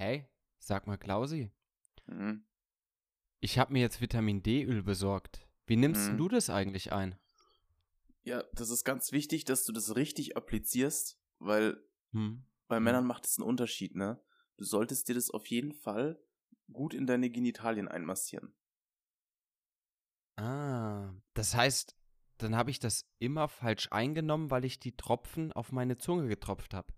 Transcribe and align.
Hey, 0.00 0.26
sag 0.58 0.86
mal, 0.86 0.96
Klausi, 0.96 1.50
Mhm. 2.08 2.44
ich 3.40 3.58
habe 3.58 3.74
mir 3.74 3.80
jetzt 3.80 4.00
Vitamin 4.00 4.42
D-Öl 4.42 4.82
besorgt. 4.82 5.46
Wie 5.66 5.76
nimmst 5.76 6.12
Mhm. 6.12 6.16
du 6.18 6.28
das 6.28 6.48
eigentlich 6.48 6.90
ein? 6.90 7.18
Ja, 8.22 8.44
das 8.54 8.70
ist 8.70 8.84
ganz 8.84 9.12
wichtig, 9.12 9.44
dass 9.44 9.64
du 9.64 9.72
das 9.72 9.96
richtig 9.96 10.36
applizierst, 10.36 11.18
weil 11.38 11.82
Hm? 12.12 12.44
bei 12.68 12.78
Mhm. 12.78 12.84
Männern 12.84 13.06
macht 13.06 13.26
es 13.26 13.38
einen 13.38 13.48
Unterschied, 13.48 13.94
ne? 13.94 14.22
Du 14.56 14.64
solltest 14.64 15.08
dir 15.08 15.14
das 15.14 15.30
auf 15.30 15.46
jeden 15.48 15.72
Fall 15.74 16.18
gut 16.72 16.94
in 16.94 17.06
deine 17.06 17.30
Genitalien 17.30 17.88
einmassieren. 17.88 18.54
Ah, 20.36 21.12
das 21.34 21.54
heißt, 21.54 21.94
dann 22.38 22.56
habe 22.56 22.70
ich 22.72 22.78
das 22.80 23.06
immer 23.20 23.46
falsch 23.48 23.88
eingenommen, 23.92 24.50
weil 24.50 24.64
ich 24.64 24.80
die 24.80 24.96
Tropfen 24.96 25.52
auf 25.52 25.70
meine 25.72 25.98
Zunge 25.98 26.26
getropft 26.28 26.74
habe. 26.74 26.92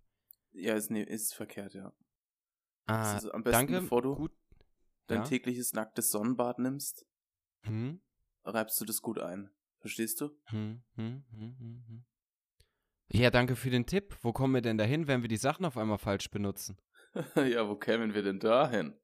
Ja, 0.53 0.75
ist, 0.77 0.91
ne, 0.91 1.03
ist 1.03 1.35
verkehrt, 1.35 1.75
ja. 1.75 1.93
Ah, 2.87 3.17
ist 3.17 3.31
am 3.31 3.43
besten, 3.43 3.67
danke. 3.67 3.81
bevor 3.81 4.03
du 4.03 4.15
gut. 4.15 4.33
Dein 5.07 5.19
Ja? 5.19 5.25
tägliches 5.25 5.73
nacktes 5.73 6.11
Sonnenbad 6.11 6.59
nimmst, 6.59 7.07
Hm? 7.63 8.01
reibst 8.45 8.81
du 8.81 8.85
das 8.85 9.03
gut 9.03 9.19
ein. 9.19 9.51
Verstehst 9.81 10.21
du? 10.21 10.31
Hm, 10.47 10.83
hm, 10.95 11.25
hm, 11.31 11.57
hm, 11.59 11.85
hm. 11.89 12.05
Ja, 13.09 13.31
danke 13.31 13.57
für 13.57 13.71
den 13.71 13.85
Tipp. 13.87 14.17
Wo 14.23 14.33
kommen 14.33 14.55
wir 14.55 14.63
denn 14.63 14.79
dahin, 14.79 15.07
wenn 15.07 15.23
wir 15.23 15.29
die 15.29 15.37
Sachen 15.37 15.65
auf 15.65 15.77
einmal 15.77 15.99
falsch 15.99 16.31
benutzen? 16.31 16.79
ja, 17.37 17.69
wo 17.69 17.77
kämen 17.77 18.15
wir 18.15 18.23
denn 18.23 18.39
da 18.41 18.69
hin? 18.71 18.99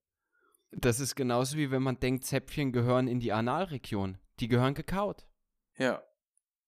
Das 0.71 1.01
ist 1.01 1.15
genauso 1.15 1.57
wie 1.57 1.71
wenn 1.71 1.83
man 1.83 1.99
denkt, 1.99 2.25
Zäpfchen 2.25 2.73
gehören 2.73 3.09
in 3.09 3.21
die 3.21 3.33
Analregion. 3.33 4.19
Die 4.41 4.49
gehören 4.49 4.75
gekaut. 4.75 5.27
Ja, 5.77 6.03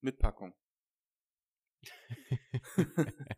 mit 0.01 0.19
Packung. 0.19 0.55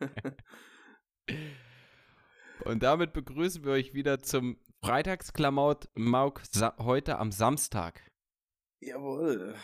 Und 2.72 2.82
damit 2.82 3.12
begrüßen 3.12 3.66
wir 3.66 3.72
euch 3.72 3.92
wieder 3.92 4.20
zum 4.20 4.56
Freitagsklamaut 4.80 5.90
Mauk 5.94 6.40
heute 6.78 7.18
am 7.18 7.30
Samstag. 7.30 8.10
Jawohl. 8.80 9.54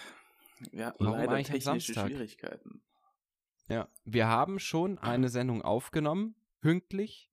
Wir 0.72 0.84
hatten 0.84 1.06
Warum 1.06 1.18
leider 1.18 1.36
technische 1.38 1.62
Samstag? 1.62 2.08
Schwierigkeiten. 2.08 2.82
Ja, 3.66 3.88
wir 4.04 4.28
haben 4.28 4.58
schon 4.58 4.98
eine 4.98 5.30
Sendung 5.30 5.62
aufgenommen, 5.62 6.34
pünktlich. 6.60 7.30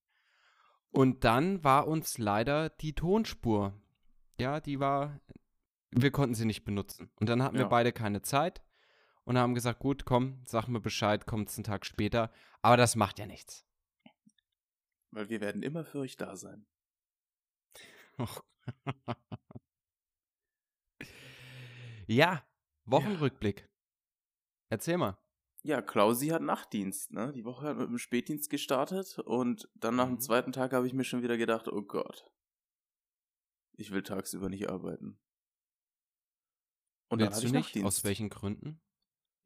Und 0.92 1.26
dann 1.26 1.62
war 1.66 1.90
uns 1.90 2.18
leider 2.20 2.70
die 2.70 2.94
Tonspur. 2.94 3.74
Ja, 4.40 4.62
die 4.62 4.80
war, 4.80 5.20
wir 5.92 6.12
konnten 6.12 6.36
sie 6.36 6.46
nicht 6.46 6.64
benutzen. 6.64 7.12
Und 7.20 7.28
dann 7.28 7.44
hatten 7.44 7.56
wir 7.56 7.64
Ja. 7.64 7.68
beide 7.68 7.92
keine 7.92 8.22
Zeit 8.22 8.64
und 9.26 9.38
haben 9.38 9.54
gesagt, 9.56 9.80
gut, 9.80 10.06
komm, 10.06 10.42
sag 10.46 10.70
mir 10.70 10.80
Bescheid, 10.80 11.26
kommt's 11.26 11.58
einen 11.58 11.66
Tag 11.66 11.86
später. 11.86 12.32
Aber 12.62 12.78
das 12.78 12.96
macht 12.96 13.20
ja 13.20 13.26
nichts. 13.26 13.66
Weil 15.16 15.30
wir 15.30 15.40
werden 15.40 15.64
immer 15.64 15.86
für 15.86 16.00
euch 16.00 16.18
da 16.18 16.36
sein. 16.36 16.66
Ja, 22.08 22.46
Wochenrückblick. 22.86 23.68
Erzähl 24.70 24.98
mal. 24.98 25.18
Ja, 25.64 25.82
Klausi 25.82 26.28
hat 26.28 26.44
Nachtdienst, 26.44 27.12
ne? 27.12 27.32
Die 27.34 27.44
Woche 27.46 27.66
hat 27.68 27.78
mit 27.78 27.88
dem 27.90 27.98
Spätdienst 27.98 28.50
gestartet 28.52 29.18
und 29.20 29.68
dann 29.74 29.96
nach 29.96 30.06
Mhm. 30.08 30.16
dem 30.16 30.20
zweiten 30.20 30.52
Tag 30.52 30.74
habe 30.74 30.86
ich 30.86 30.94
mir 30.94 31.04
schon 31.04 31.24
wieder 31.24 31.38
gedacht, 31.38 31.68
oh 31.68 31.82
Gott. 31.82 32.30
Ich 33.78 33.92
will 33.92 34.04
tagsüber 34.04 34.50
nicht 34.50 34.70
arbeiten. 34.70 35.20
Und 37.10 37.20
dann 37.20 37.30
Willst 37.30 37.38
hatte 37.38 37.42
du 37.42 37.48
ich 37.48 37.54
nicht? 37.54 37.66
Nachtdienst. 37.68 37.88
Aus 37.88 38.04
welchen 38.04 38.30
Gründen? 38.30 38.82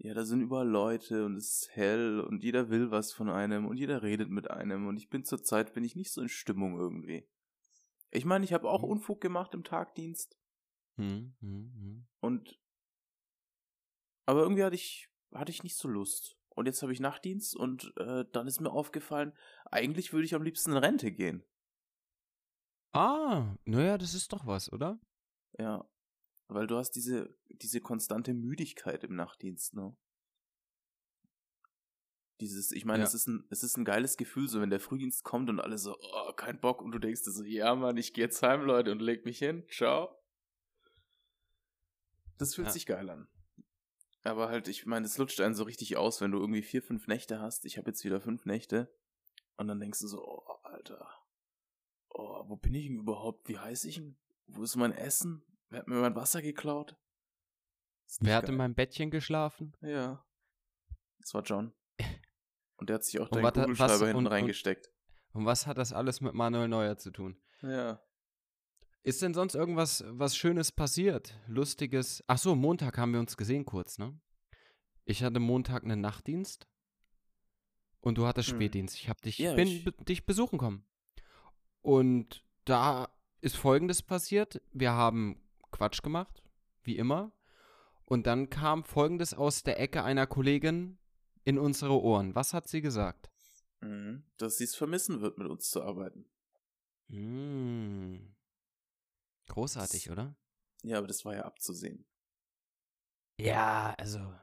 Ja, 0.02 0.14
da 0.14 0.24
sind 0.24 0.42
überall 0.42 0.68
Leute 0.68 1.26
und 1.26 1.36
es 1.36 1.62
ist 1.64 1.76
hell 1.76 2.22
und 2.22 2.42
jeder 2.42 2.70
will 2.70 2.90
was 2.90 3.12
von 3.12 3.30
einem 3.30 3.66
und 3.68 3.76
jeder 3.76 4.02
redet 4.02 4.30
mit 4.30 4.50
einem 4.50 4.88
und 4.88 4.96
ich 4.96 5.10
bin 5.10 5.26
zur 5.26 5.44
Zeit 5.44 5.74
bin 5.74 5.84
ich 5.84 5.96
nicht 5.96 6.12
so 6.12 6.22
in 6.22 6.30
Stimmung 6.30 6.80
irgendwie. 6.80 7.28
Ich 8.10 8.24
meine, 8.24 8.46
ich 8.46 8.54
habe 8.54 8.70
auch 8.70 8.82
Mhm. 8.82 8.90
Unfug 8.92 9.20
gemacht 9.20 9.54
im 9.54 9.64
Tagdienst 9.64 10.38
Hm, 10.96 11.36
hm, 11.42 11.74
hm. 11.76 12.08
und 12.22 12.60
aber 14.26 14.42
irgendwie 14.42 14.64
hatte 14.64 14.76
ich 14.76 15.10
hatte 15.34 15.52
ich 15.52 15.64
nicht 15.64 15.76
so 15.76 15.88
Lust. 15.88 16.38
Und 16.50 16.66
jetzt 16.66 16.82
habe 16.82 16.92
ich 16.92 17.00
Nachtdienst 17.00 17.56
und 17.56 17.94
äh, 17.98 18.26
dann 18.32 18.48
ist 18.48 18.60
mir 18.60 18.72
aufgefallen, 18.72 19.34
eigentlich 19.66 20.12
würde 20.12 20.26
ich 20.26 20.36
am 20.36 20.44
liebsten 20.44 20.72
in 20.72 20.78
Rente 20.78 21.12
gehen. 21.12 21.44
Ah, 22.94 23.56
naja, 23.66 23.98
das 23.98 24.14
ist 24.14 24.32
doch 24.34 24.46
was, 24.46 24.72
oder? 24.72 25.00
Ja, 25.58 25.88
weil 26.50 26.68
du 26.68 26.76
hast 26.78 26.92
diese 26.92 27.34
diese 27.48 27.80
konstante 27.80 28.34
Müdigkeit 28.34 29.04
im 29.04 29.16
Nachtdienst, 29.16 29.74
ne? 29.76 29.96
Dieses, 32.42 32.72
ich 32.72 32.86
meine, 32.86 33.00
Ja. 33.00 33.08
es 33.08 33.14
ist 33.14 33.28
ein 33.28 33.46
es 33.50 33.64
ist 33.64 33.78
ein 33.78 33.84
geiles 33.86 34.16
Gefühl, 34.18 34.48
so 34.48 34.62
wenn 34.62 34.70
der 34.70 34.80
Frühdienst 34.80 35.24
kommt 35.24 35.50
und 35.50 35.60
alle 35.60 35.78
so, 35.78 35.98
oh, 36.00 36.34
kein 36.34 36.60
Bock 36.60 36.82
und 36.82 36.92
du 36.92 37.00
denkst 37.00 37.24
dir 37.24 37.32
so, 37.32 37.44
ja 37.44 37.76
Mann, 37.76 37.98
ich 37.98 38.14
gehe 38.14 38.24
jetzt 38.26 38.42
heim, 38.42 38.62
Leute, 38.64 38.92
und 38.92 39.02
leg 39.02 39.26
mich 39.26 39.40
hin, 39.40 39.66
ciao. 39.70 40.16
Das 42.38 42.56
fühlt 42.56 42.68
Ja. 42.68 42.74
sich 42.74 42.86
geil 42.86 43.10
an. 43.10 43.28
Aber 44.24 44.48
halt, 44.50 44.68
ich 44.70 44.86
meine, 44.86 45.06
es 45.06 45.18
lutscht 45.18 45.42
einen 45.42 45.54
so 45.56 45.64
richtig 45.64 45.98
aus, 45.98 46.22
wenn 46.22 46.32
du 46.32 46.40
irgendwie 46.40 46.62
vier, 46.62 46.82
fünf 46.82 47.08
Nächte 47.08 47.40
hast. 47.42 47.66
Ich 47.66 47.78
habe 47.78 47.90
jetzt 47.90 48.04
wieder 48.04 48.20
fünf 48.22 48.46
Nächte. 48.46 48.94
Und 49.58 49.68
dann 49.68 49.80
denkst 49.80 50.00
du 50.00 50.08
so, 50.08 50.24
oh, 50.26 50.44
Alter. 50.64 51.10
Oh, 52.10 52.44
wo 52.48 52.56
bin 52.56 52.74
ich 52.74 52.88
denn 52.88 52.98
überhaupt? 53.00 53.48
Wie 53.50 53.58
heiß 53.58 53.84
ich 53.86 53.96
denn? 53.96 54.18
Wo 54.48 54.64
ist 54.64 54.76
mein 54.78 54.92
Essen? 54.94 55.44
Wer 55.70 55.80
hat 55.80 55.88
mir 55.88 55.96
mein 56.02 56.16
Wasser 56.16 56.42
geklaut? 56.42 56.96
Wer 58.22 58.36
hat 58.38 58.44
in 58.46 58.50
geil. 58.50 58.58
meinem 58.58 58.76
Bettchen 58.76 59.12
geschlafen? 59.12 59.76
Ja. 59.82 60.26
Das 61.20 61.34
war 61.34 61.44
John. 61.44 61.74
Und 62.78 62.90
der 62.90 62.96
hat 62.96 63.04
sich 63.04 63.20
auch 63.20 63.30
Und 63.30 63.36
deinen 63.36 63.44
was- 63.44 63.54
Kugelschreiber 63.54 63.94
hinten 64.08 64.16
und- 64.18 64.26
und- 64.26 64.32
reingesteckt. 64.32 64.90
Und 65.34 65.46
was 65.46 65.68
hat 65.68 65.78
das 65.78 65.94
alles 65.94 66.22
mit 66.22 66.34
Manuel 66.34 66.68
Neuer 66.68 66.98
zu 66.98 67.12
tun? 67.12 67.40
Ja. 67.62 68.02
Ist 69.04 69.22
denn 69.22 69.34
sonst 69.34 69.54
irgendwas 69.56 70.04
was 70.08 70.36
Schönes 70.36 70.72
passiert? 70.72 71.40
Lustiges? 71.48 72.24
Ach 72.28 72.38
so, 72.38 72.56
Montag 72.56 72.98
haben 72.98 73.14
wir 73.14 73.20
uns 73.20 73.38
gesehen 73.38 73.64
kurz, 73.66 73.98
ne? 73.98 74.20
Ich 75.06 75.24
hatte 75.24 75.40
Montag 75.40 75.84
einen 75.84 76.02
Nachtdienst 76.02 76.68
und 78.02 78.18
du 78.18 78.26
hattest 78.26 78.50
Hm. 78.50 78.58
Spätdienst. 78.58 78.96
Ich 78.96 79.08
habe 79.10 79.22
dich, 79.22 79.38
Ja, 79.38 79.54
bin 79.54 79.68
ich- 79.68 79.86
dich 80.06 80.26
besuchen 80.26 80.58
kommen. 80.58 80.86
Und 81.82 82.44
da 82.66 83.10
ist 83.42 83.56
Folgendes 83.56 84.02
passiert. 84.04 84.62
Wir 84.74 84.92
haben 84.92 85.42
Quatsch 85.72 86.02
gemacht, 86.02 86.44
wie 86.84 86.98
immer. 86.98 87.32
Und 88.06 88.26
dann 88.28 88.50
kam 88.50 88.84
Folgendes 88.84 89.34
aus 89.34 89.64
der 89.64 89.80
Ecke 89.80 90.04
einer 90.04 90.26
Kollegin 90.26 90.98
in 91.44 91.60
unsere 91.60 92.02
Ohren. 92.02 92.36
Was 92.36 92.54
hat 92.54 92.68
sie 92.68 92.82
gesagt? 92.82 93.30
Mhm. 93.82 94.24
Dass 94.38 94.58
sie 94.58 94.64
es 94.64 94.76
vermissen 94.76 95.22
wird, 95.22 95.38
mit 95.38 95.48
uns 95.48 95.70
zu 95.70 95.84
arbeiten. 95.84 96.26
Mm. 97.08 98.36
Großartig, 99.48 100.12
oder? 100.12 100.36
Ja, 100.84 100.98
aber 101.00 101.08
das 101.08 101.26
war 101.26 101.36
ja 101.36 101.44
abzusehen. 101.44 102.06
Ja, 103.38 103.96
also, 103.98 104.34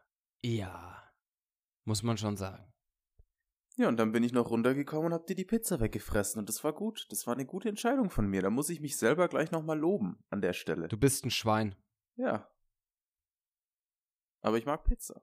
ja. 0.42 1.12
Muss 1.84 2.02
man 2.02 2.18
schon 2.18 2.36
sagen. 2.36 2.72
Ja, 3.78 3.88
und 3.88 3.98
dann 3.98 4.12
bin 4.12 4.22
ich 4.24 4.32
noch 4.32 4.48
runtergekommen 4.50 5.06
und 5.06 5.12
hab 5.12 5.26
dir 5.26 5.34
die 5.36 5.44
Pizza 5.44 5.80
weggefressen. 5.80 6.38
Und 6.38 6.48
das 6.48 6.64
war 6.64 6.72
gut. 6.72 7.06
Das 7.10 7.26
war 7.26 7.34
eine 7.34 7.44
gute 7.44 7.68
Entscheidung 7.68 8.08
von 8.08 8.26
mir. 8.26 8.40
Da 8.40 8.48
muss 8.48 8.70
ich 8.70 8.80
mich 8.80 8.96
selber 8.96 9.28
gleich 9.28 9.50
nochmal 9.50 9.78
loben 9.78 10.18
an 10.30 10.40
der 10.40 10.54
Stelle. 10.54 10.88
Du 10.88 10.96
bist 10.96 11.24
ein 11.26 11.30
Schwein. 11.30 11.76
Ja. 12.16 12.50
Aber 14.40 14.56
ich 14.56 14.64
mag 14.64 14.84
Pizza. 14.84 15.22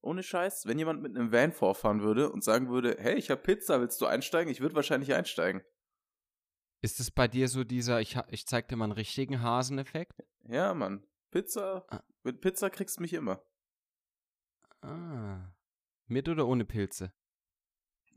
Ohne 0.00 0.22
Scheiß, 0.22 0.66
wenn 0.66 0.78
jemand 0.78 1.02
mit 1.02 1.16
einem 1.16 1.32
Van 1.32 1.50
vorfahren 1.52 2.02
würde 2.02 2.30
und 2.30 2.44
sagen 2.44 2.68
würde, 2.68 2.96
hey, 3.00 3.16
ich 3.16 3.30
hab 3.30 3.42
Pizza, 3.42 3.80
willst 3.80 4.00
du 4.00 4.06
einsteigen? 4.06 4.52
Ich 4.52 4.60
würde 4.60 4.76
wahrscheinlich 4.76 5.12
einsteigen. 5.12 5.62
Ist 6.80 7.00
es 7.00 7.10
bei 7.10 7.26
dir 7.26 7.48
so 7.48 7.64
dieser, 7.64 8.00
ich, 8.00 8.16
ich 8.28 8.46
zeig 8.46 8.68
dir 8.68 8.76
mal 8.76 8.84
einen 8.84 8.92
richtigen 8.92 9.42
Haseneffekt? 9.42 10.12
Ja, 10.44 10.72
Mann. 10.74 11.04
Pizza, 11.32 11.84
Ah. 11.88 12.04
mit 12.22 12.40
Pizza 12.40 12.70
kriegst 12.70 12.98
du 12.98 13.02
mich 13.02 13.12
immer. 13.14 13.44
Ah. 14.80 15.52
Mit 16.08 16.28
oder 16.28 16.46
ohne 16.46 16.64
Pilze? 16.64 17.12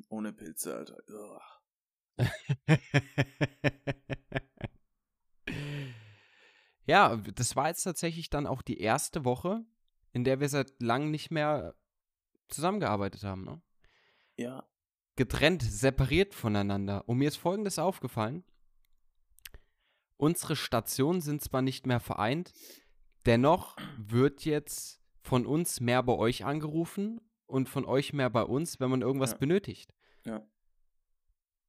Ohne 0.09 0.33
Pilze, 0.33 0.75
Alter. 0.75 1.41
Ja, 6.91 7.15
das 7.15 7.55
war 7.55 7.69
jetzt 7.69 7.83
tatsächlich 7.83 8.29
dann 8.29 8.47
auch 8.47 8.61
die 8.61 8.79
erste 8.79 9.23
Woche, 9.23 9.63
in 10.11 10.25
der 10.25 10.39
wir 10.41 10.49
seit 10.49 10.81
langem 10.81 11.11
nicht 11.11 11.31
mehr 11.31 11.73
zusammengearbeitet 12.49 13.23
haben. 13.23 13.45
Ne? 13.45 13.61
Ja. 14.35 14.67
Getrennt, 15.15 15.63
separiert 15.63 16.33
voneinander. 16.33 17.07
Und 17.07 17.17
mir 17.17 17.29
ist 17.29 17.37
Folgendes 17.37 17.79
aufgefallen. 17.79 18.43
Unsere 20.17 20.57
Stationen 20.57 21.21
sind 21.21 21.41
zwar 21.41 21.61
nicht 21.61 21.87
mehr 21.87 21.99
vereint, 21.99 22.51
dennoch 23.25 23.77
wird 23.97 24.43
jetzt 24.45 25.01
von 25.21 25.45
uns 25.45 25.79
mehr 25.79 26.03
bei 26.03 26.13
euch 26.13 26.43
angerufen 26.43 27.21
und 27.51 27.69
von 27.69 27.85
euch 27.85 28.13
mehr 28.13 28.29
bei 28.29 28.43
uns, 28.43 28.79
wenn 28.79 28.89
man 28.89 29.01
irgendwas 29.01 29.31
Ja. 29.31 29.37
benötigt. 29.37 29.93
Ja. 30.25 30.45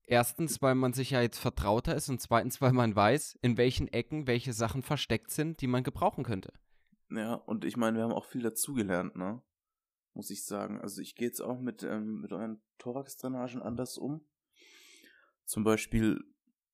Erstens, 0.04 0.60
weil 0.62 0.74
man 0.74 0.92
sich 0.92 1.10
ja 1.10 1.22
jetzt 1.22 1.38
vertrauter 1.38 1.94
ist 1.94 2.08
und 2.08 2.20
zweitens, 2.20 2.60
weil 2.60 2.72
man 2.72 2.94
weiß, 2.94 3.38
in 3.42 3.56
welchen 3.56 3.88
Ecken 3.88 4.26
welche 4.26 4.52
Sachen 4.52 4.82
versteckt 4.82 5.30
sind, 5.30 5.60
die 5.60 5.66
man 5.68 5.84
gebrauchen 5.84 6.24
könnte. 6.24 6.52
Ja, 7.10 7.34
und 7.34 7.64
ich 7.64 7.76
meine, 7.76 7.98
wir 7.98 8.04
haben 8.04 8.12
auch 8.12 8.24
viel 8.24 8.42
dazugelernt, 8.42 9.16
ne? 9.16 9.42
Muss 10.14 10.30
ich 10.30 10.44
sagen. 10.44 10.80
Also 10.80 11.00
ich 11.00 11.14
gehe 11.14 11.28
jetzt 11.28 11.40
auch 11.40 11.58
mit, 11.58 11.82
ähm, 11.82 12.20
mit 12.20 12.32
euren 12.32 12.60
Thorax-Drainagen 12.78 13.62
anders 13.62 13.96
um. 13.96 14.26
Zum 15.44 15.64
Beispiel, 15.64 16.22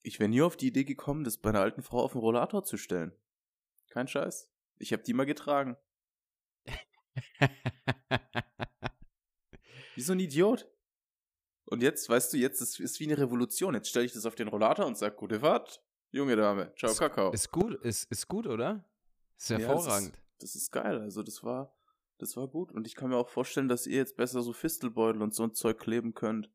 ich 0.03 0.19
wäre 0.19 0.29
nie 0.29 0.43
auf 0.43 0.57
die 0.57 0.69
Idee 0.69 0.85
gekommen, 0.85 1.23
das 1.25 1.39
bei 1.39 1.51
einer 1.51 1.61
alten 1.61 1.83
Frau 1.83 2.03
auf 2.03 2.13
den 2.13 2.21
Rollator 2.21 2.65
zu 2.65 2.77
stellen. 2.77 3.13
Kein 3.91 4.09
Scheiß. 4.09 4.51
Ich 4.79 4.93
habe 4.93 5.03
die 5.03 5.15
mal 5.15 5.27
getragen. 5.27 5.77
Wie 9.99 10.03
so 10.03 10.13
ein 10.13 10.21
Idiot. 10.21 10.69
Und 11.65 11.83
jetzt, 11.83 12.09
weißt 12.09 12.33
du, 12.33 12.37
jetzt 12.37 12.61
ist 12.61 12.79
es 12.79 13.01
wie 13.01 13.07
eine 13.07 13.19
Revolution. 13.19 13.75
Jetzt 13.75 13.89
stelle 13.89 14.07
ich 14.07 14.13
das 14.13 14.27
auf 14.27 14.37
den 14.37 14.47
Rollator 14.47 14.87
und 14.87 14.97
sage, 14.97 15.17
gute 15.17 15.41
Fahrt, 15.41 15.83
junge 16.13 16.37
Dame. 16.37 16.73
Ciao, 16.77 16.93
ist, 16.93 17.01
Kakao. 17.01 17.33
Ist 17.33 17.51
gut, 17.51 17.75
ist, 17.85 18.09
ist 18.13 18.29
gut, 18.29 18.47
oder? 18.47 18.89
Ist 19.37 19.51
Ja, 19.51 19.59
das 19.59 19.67
hervorragend. 19.67 20.15
ist, 20.15 20.23
das 20.39 20.55
ist 20.55 20.71
geil. 20.71 21.01
Also 21.01 21.25
das 21.25 21.43
war, 21.43 21.77
das 22.19 22.37
war 22.37 22.47
gut. 22.47 22.71
Und 22.71 22.87
ich 22.87 22.95
kann 22.95 23.11
mir 23.11 23.17
auch 23.17 23.29
vorstellen, 23.29 23.67
dass 23.67 23.89
ihr 23.89 23.97
jetzt 23.97 24.17
besser 24.17 24.43
so 24.43 24.53
Fistelbeutel 24.53 25.21
und 25.21 25.35
so 25.35 25.43
ein 25.43 25.55
Zeug 25.55 25.81
kleben 25.81 26.15
könnt. 26.15 26.49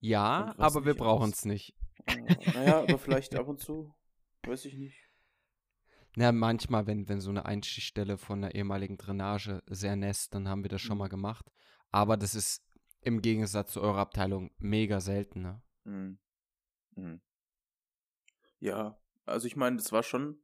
ja, 0.00 0.56
aber 0.58 0.84
wir 0.84 0.94
brauchen 0.94 1.30
es 1.30 1.44
nicht. 1.44 1.76
Äh, 2.06 2.50
naja, 2.54 2.80
aber 2.80 2.98
vielleicht 2.98 3.36
ab 3.36 3.46
und 3.46 3.60
zu. 3.60 3.94
Weiß 4.42 4.64
ich 4.64 4.74
nicht. 4.74 5.01
Na, 6.14 6.30
manchmal, 6.32 6.86
wenn, 6.86 7.08
wenn 7.08 7.20
so 7.20 7.30
eine 7.30 7.46
Einstichstelle 7.46 8.18
von 8.18 8.44
einer 8.44 8.54
ehemaligen 8.54 8.98
Drainage 8.98 9.62
sehr 9.68 9.96
nässt, 9.96 10.34
dann 10.34 10.48
haben 10.48 10.62
wir 10.62 10.68
das 10.68 10.82
schon 10.82 10.96
Mhm. 10.96 10.98
mal 10.98 11.08
gemacht. 11.08 11.50
Aber 11.90 12.16
das 12.16 12.34
ist 12.34 12.62
im 13.00 13.22
Gegensatz 13.22 13.72
zu 13.72 13.80
eurer 13.80 13.98
Abteilung 13.98 14.50
mega 14.58 15.00
selten, 15.00 15.42
ne? 15.42 15.62
Mhm. 15.84 16.18
Mhm. 16.96 17.20
Ja, 18.60 18.98
also 19.24 19.46
ich 19.46 19.56
meine, 19.56 19.76
das 19.76 19.90
war 19.92 20.02
schon, 20.02 20.38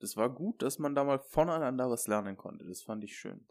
das 0.00 0.16
war 0.16 0.30
gut, 0.30 0.62
dass 0.62 0.78
man 0.78 0.94
da 0.94 1.04
mal 1.04 1.18
voneinander 1.18 1.90
was 1.90 2.06
lernen 2.08 2.36
konnte. 2.36 2.64
Das 2.64 2.82
fand 2.82 3.04
ich 3.04 3.16
schön. 3.16 3.46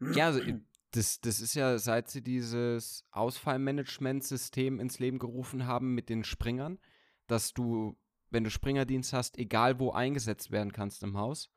Ja, 0.00 0.26
also 0.26 0.40
äh, 0.40 0.60
das, 0.92 1.20
das 1.20 1.40
ist 1.40 1.54
ja, 1.54 1.78
seit 1.78 2.08
sie 2.08 2.22
dieses 2.22 3.04
Ausfallmanagementsystem 3.10 4.80
ins 4.80 4.98
Leben 4.98 5.18
gerufen 5.18 5.66
haben 5.66 5.94
mit 5.94 6.08
den 6.08 6.24
Springern, 6.24 6.78
dass 7.26 7.52
du, 7.52 7.96
wenn 8.30 8.44
du 8.44 8.50
Springerdienst 8.50 9.12
hast, 9.12 9.38
egal 9.38 9.78
wo 9.78 9.92
eingesetzt 9.92 10.50
werden 10.50 10.72
kannst 10.72 11.02
im 11.02 11.16
Haus, 11.16 11.50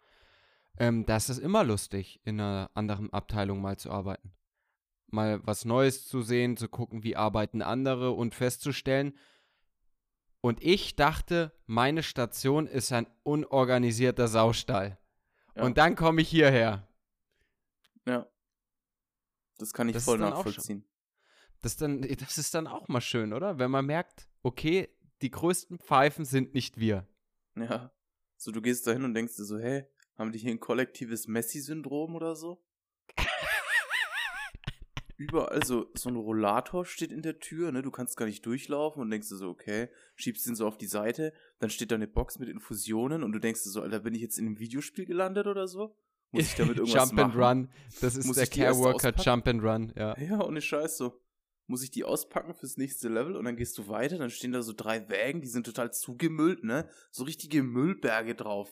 ähm, 0.78 1.06
da 1.06 1.18
ist 1.18 1.30
es 1.30 1.38
immer 1.38 1.64
lustig, 1.64 2.20
in 2.24 2.40
einer 2.40 2.72
anderen 2.74 3.12
Abteilung 3.14 3.62
mal 3.62 3.78
zu 3.78 3.92
arbeiten. 3.92 4.34
Mal 5.08 5.46
was 5.46 5.66
Neues 5.66 6.08
zu 6.08 6.22
sehen, 6.24 6.58
zu 6.58 6.68
gucken, 6.68 7.04
wie 7.04 7.16
arbeiten 7.16 7.62
andere 7.62 8.12
und 8.12 8.34
festzustellen. 8.34 9.18
Und 10.42 10.64
ich 10.64 10.96
dachte, 10.96 11.54
meine 11.68 12.02
Station 12.02 12.68
ist 12.68 12.92
ein 12.92 13.08
unorganisierter 13.22 14.28
Saustall. 14.28 14.98
Ja. 15.56 15.64
Und 15.64 15.78
dann 15.78 15.96
komme 15.96 16.22
ich 16.22 16.30
hierher. 16.30 16.88
Ja. 18.08 18.28
Das 19.58 19.72
kann 19.74 19.88
ich 19.88 19.94
Das 19.94 20.06
voll 20.06 20.18
nachvollziehen. 20.18 20.84
Das, 21.62 21.78
dann, 21.78 22.02
das 22.02 22.38
ist 22.38 22.54
dann 22.56 22.68
auch 22.68 22.88
mal 22.90 23.00
schön, 23.00 23.32
oder? 23.32 23.60
Wenn 23.60 23.72
man 23.72 23.86
merkt, 23.86 24.28
okay, 24.42 24.90
die 25.24 25.32
größten 25.32 25.80
Pfeifen 25.80 26.26
sind 26.26 26.54
nicht 26.54 26.78
wir. 26.78 27.08
Ja. 27.56 27.92
So, 28.38 28.52
du 28.52 28.62
gehst 28.62 28.86
da 28.86 28.92
hin 28.92 29.06
und 29.06 29.14
denkst 29.14 29.38
dir 29.38 29.46
so, 29.46 29.58
hey, 29.58 29.86
haben 30.18 30.32
die 30.32 30.40
hier 30.40 30.52
ein 30.52 30.60
kollektives 30.60 31.28
Messi-Syndrom 31.28 32.14
oder 32.14 32.36
so? 32.36 32.62
Überall 35.16 35.64
so, 35.66 35.90
so 35.94 36.10
ein 36.10 36.18
Rollator 36.18 36.86
steht 36.86 37.12
in 37.12 37.22
der 37.22 37.40
Tür, 37.40 37.72
ne? 37.72 37.82
Du 37.82 37.92
kannst 37.92 38.18
gar 38.18 38.26
nicht 38.26 38.46
durchlaufen 38.46 39.02
und 39.02 39.10
denkst 39.10 39.30
dir 39.30 39.38
so, 39.38 39.48
okay, 39.48 39.88
schiebst 40.16 40.46
ihn 40.48 40.56
so 40.56 40.68
auf 40.68 40.78
die 40.78 40.88
Seite, 40.88 41.34
dann 41.60 41.70
steht 41.70 41.92
da 41.92 41.96
eine 41.96 42.08
Box 42.08 42.40
mit 42.40 42.50
Infusionen 42.50 43.24
und 43.24 43.32
du 43.32 43.40
denkst 43.40 43.64
dir 43.64 43.70
so, 43.70 43.82
Alter, 43.82 44.02
bin 44.02 44.14
ich 44.16 44.22
jetzt 44.22 44.38
in 44.38 44.48
einem 44.48 44.60
Videospiel 44.60 45.06
gelandet 45.06 45.48
oder 45.48 45.68
so? 45.68 45.96
Muss 46.32 46.48
ich 46.48 46.56
damit 46.56 46.78
irgendwas 46.78 47.10
Jump 47.10 47.20
and 47.20 47.36
machen? 47.36 47.60
Run. 47.60 47.70
Das 48.02 48.18
ist 48.18 48.26
Muss 48.26 48.36
der 48.36 48.44
ich 48.44 48.50
die 48.50 48.60
erst 48.60 48.82
Care 48.82 48.94
Worker 48.94 49.10
auspacken? 49.10 49.22
Jump 49.22 49.48
and 49.48 49.64
Run, 49.64 49.94
ja. 49.96 50.20
Ja, 50.20 50.44
ohne 50.44 50.62
Scheiß 50.62 50.98
so. 50.98 51.23
Muss 51.68 51.82
ich 51.84 51.92
die 51.92 52.04
auspacken 52.04 52.54
fürs 52.54 52.78
nächste 52.78 53.08
Level 53.08 53.36
und 53.38 53.46
dann 53.46 53.56
gehst 53.56 53.78
du 53.78 53.88
weiter, 53.88 54.18
dann 54.18 54.30
stehen 54.30 54.52
da 54.52 54.62
so 54.62 54.74
drei 54.74 55.08
Wägen, 55.10 55.42
die 55.42 55.48
sind 55.48 55.66
total 55.66 55.94
zugemüllt, 55.94 56.64
ne? 56.64 56.90
So 57.12 57.24
richtige 57.24 57.64
Müllberge 57.64 58.36
drauf. 58.36 58.70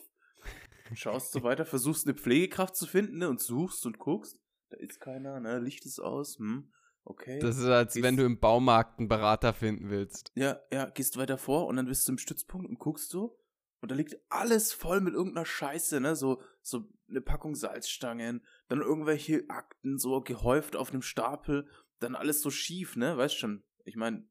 Und 0.90 0.98
schaust 0.98 1.32
so 1.32 1.42
weiter, 1.42 1.64
versuchst 1.64 2.06
eine 2.06 2.14
Pflegekraft 2.16 2.76
zu 2.76 2.86
finden, 2.86 3.18
ne? 3.18 3.28
Und 3.30 3.40
suchst 3.40 3.86
und 3.86 3.98
guckst. 3.98 4.38
Da 4.68 4.76
ist 4.76 5.00
keiner, 5.00 5.40
ne? 5.40 5.58
Licht 5.58 5.86
ist 5.86 6.00
aus, 6.00 6.38
hm, 6.38 6.70
okay. 7.04 7.38
Das 7.38 7.56
ist, 7.56 7.64
als 7.64 7.94
wenn 7.96 8.02
Gehst- 8.16 8.18
du 8.18 8.24
im 8.26 8.38
Baumarkt 8.40 8.98
einen 8.98 9.08
Berater 9.08 9.54
finden 9.54 9.88
willst. 9.88 10.30
ja, 10.34 10.60
ja, 10.70 10.86
gehst 10.90 11.16
weiter 11.16 11.38
vor 11.38 11.66
und 11.68 11.76
dann 11.76 11.86
bist 11.86 12.06
du 12.06 12.12
im 12.12 12.18
Stützpunkt 12.18 12.68
und 12.68 12.78
guckst 12.78 13.08
so. 13.10 13.38
Und 13.80 13.90
da 13.90 13.94
liegt 13.96 14.16
alles 14.28 14.72
voll 14.72 15.00
mit 15.00 15.14
irgendeiner 15.14 15.46
Scheiße, 15.46 15.98
ne? 16.00 16.14
So, 16.14 16.42
so 16.62 16.88
eine 17.08 17.20
Packung 17.20 17.54
Salzstangen, 17.54 18.44
dann 18.68 18.80
irgendwelche 18.80 19.44
Akten 19.48 19.98
so 19.98 20.20
gehäuft 20.20 20.76
auf 20.76 20.90
einem 20.90 21.02
Stapel, 21.02 21.68
dann 21.98 22.14
alles 22.14 22.40
so 22.40 22.50
schief, 22.50 22.96
ne? 22.96 23.16
Weißt 23.16 23.36
schon, 23.36 23.62
ich 23.84 23.96
meine, 23.96 24.28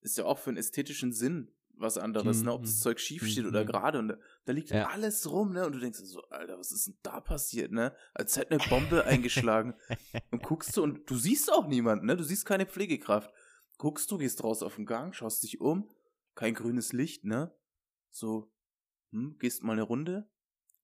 ist 0.00 0.18
ja 0.18 0.24
auch 0.24 0.38
für 0.38 0.50
einen 0.50 0.56
ästhetischen 0.56 1.12
Sinn 1.12 1.52
was 1.74 1.96
anderes, 1.96 2.42
ne? 2.42 2.52
Ob 2.52 2.62
das 2.62 2.76
Mhm. 2.76 2.82
Zeug 2.82 3.00
schief 3.00 3.26
steht 3.26 3.46
oder 3.46 3.62
Mhm. 3.62 3.66
gerade 3.68 3.98
und 3.98 4.08
da, 4.08 4.18
da 4.44 4.52
liegt 4.52 4.70
Ja. 4.70 4.88
alles 4.88 5.30
rum, 5.30 5.52
ne? 5.52 5.64
Und 5.64 5.72
du 5.72 5.78
denkst 5.78 5.98
so, 6.00 6.22
Alter, 6.28 6.58
was 6.58 6.72
ist 6.72 6.88
denn 6.88 6.98
da 7.02 7.20
passiert, 7.20 7.72
ne? 7.72 7.94
Als 8.14 8.36
hätte 8.36 8.50
eine 8.50 8.60
Bombe 8.60 9.04
eingeschlagen. 9.06 9.74
Und 10.32 10.44
guckst 10.44 10.76
du 10.76 10.84
und 10.84 11.10
du 11.10 11.16
siehst 11.16 11.52
auch 11.52 11.66
niemanden, 11.66 12.06
ne? 12.06 12.16
Du 12.16 12.22
siehst 12.22 12.46
keine 12.46 12.64
Pflegekraft. 12.64 13.32
Guckst 13.78 14.08
du, 14.12 14.16
gehst 14.18 14.44
raus 14.44 14.62
auf 14.62 14.76
den 14.76 14.86
Gang, 14.86 15.12
schaust 15.12 15.42
dich 15.42 15.60
um, 15.60 15.90
kein 16.36 16.54
grünes 16.54 16.92
Licht, 16.92 17.24
ne? 17.24 17.52
So, 18.12 18.52
hm, 19.10 19.38
gehst 19.40 19.64
mal 19.64 19.72
eine 19.72 19.82
Runde, 19.82 20.30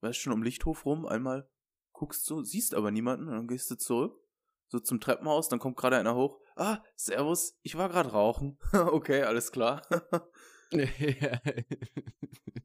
weißt 0.06 0.18
schon 0.18 0.32
um 0.32 0.42
Lichthof 0.42 0.84
rum, 0.86 1.06
einmal 1.06 1.48
guckst 1.92 2.28
du, 2.30 2.42
siehst 2.42 2.74
aber 2.74 2.90
niemanden 2.90 3.28
und 3.28 3.34
dann 3.34 3.48
gehst 3.48 3.70
du 3.70 3.76
zurück, 3.76 4.20
so 4.68 4.78
zum 4.78 5.00
Treppenhaus, 5.00 5.48
dann 5.48 5.58
kommt 5.58 5.76
gerade 5.76 5.96
einer 5.96 6.14
hoch. 6.14 6.40
Ah, 6.56 6.82
servus, 6.94 7.58
ich 7.62 7.76
war 7.76 7.88
gerade 7.88 8.10
rauchen. 8.10 8.58
okay, 8.72 9.22
alles 9.22 9.50
klar. 9.52 9.82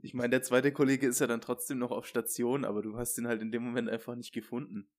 ich 0.01 0.13
meine, 0.13 0.29
der 0.29 0.41
zweite 0.41 0.71
Kollege 0.71 1.07
ist 1.07 1.19
ja 1.19 1.27
dann 1.27 1.41
trotzdem 1.41 1.77
noch 1.77 1.91
auf 1.91 2.07
Station, 2.07 2.65
aber 2.65 2.81
du 2.81 2.97
hast 2.97 3.17
ihn 3.17 3.27
halt 3.27 3.41
in 3.41 3.51
dem 3.51 3.63
Moment 3.63 3.89
einfach 3.89 4.15
nicht 4.15 4.33
gefunden. 4.33 4.89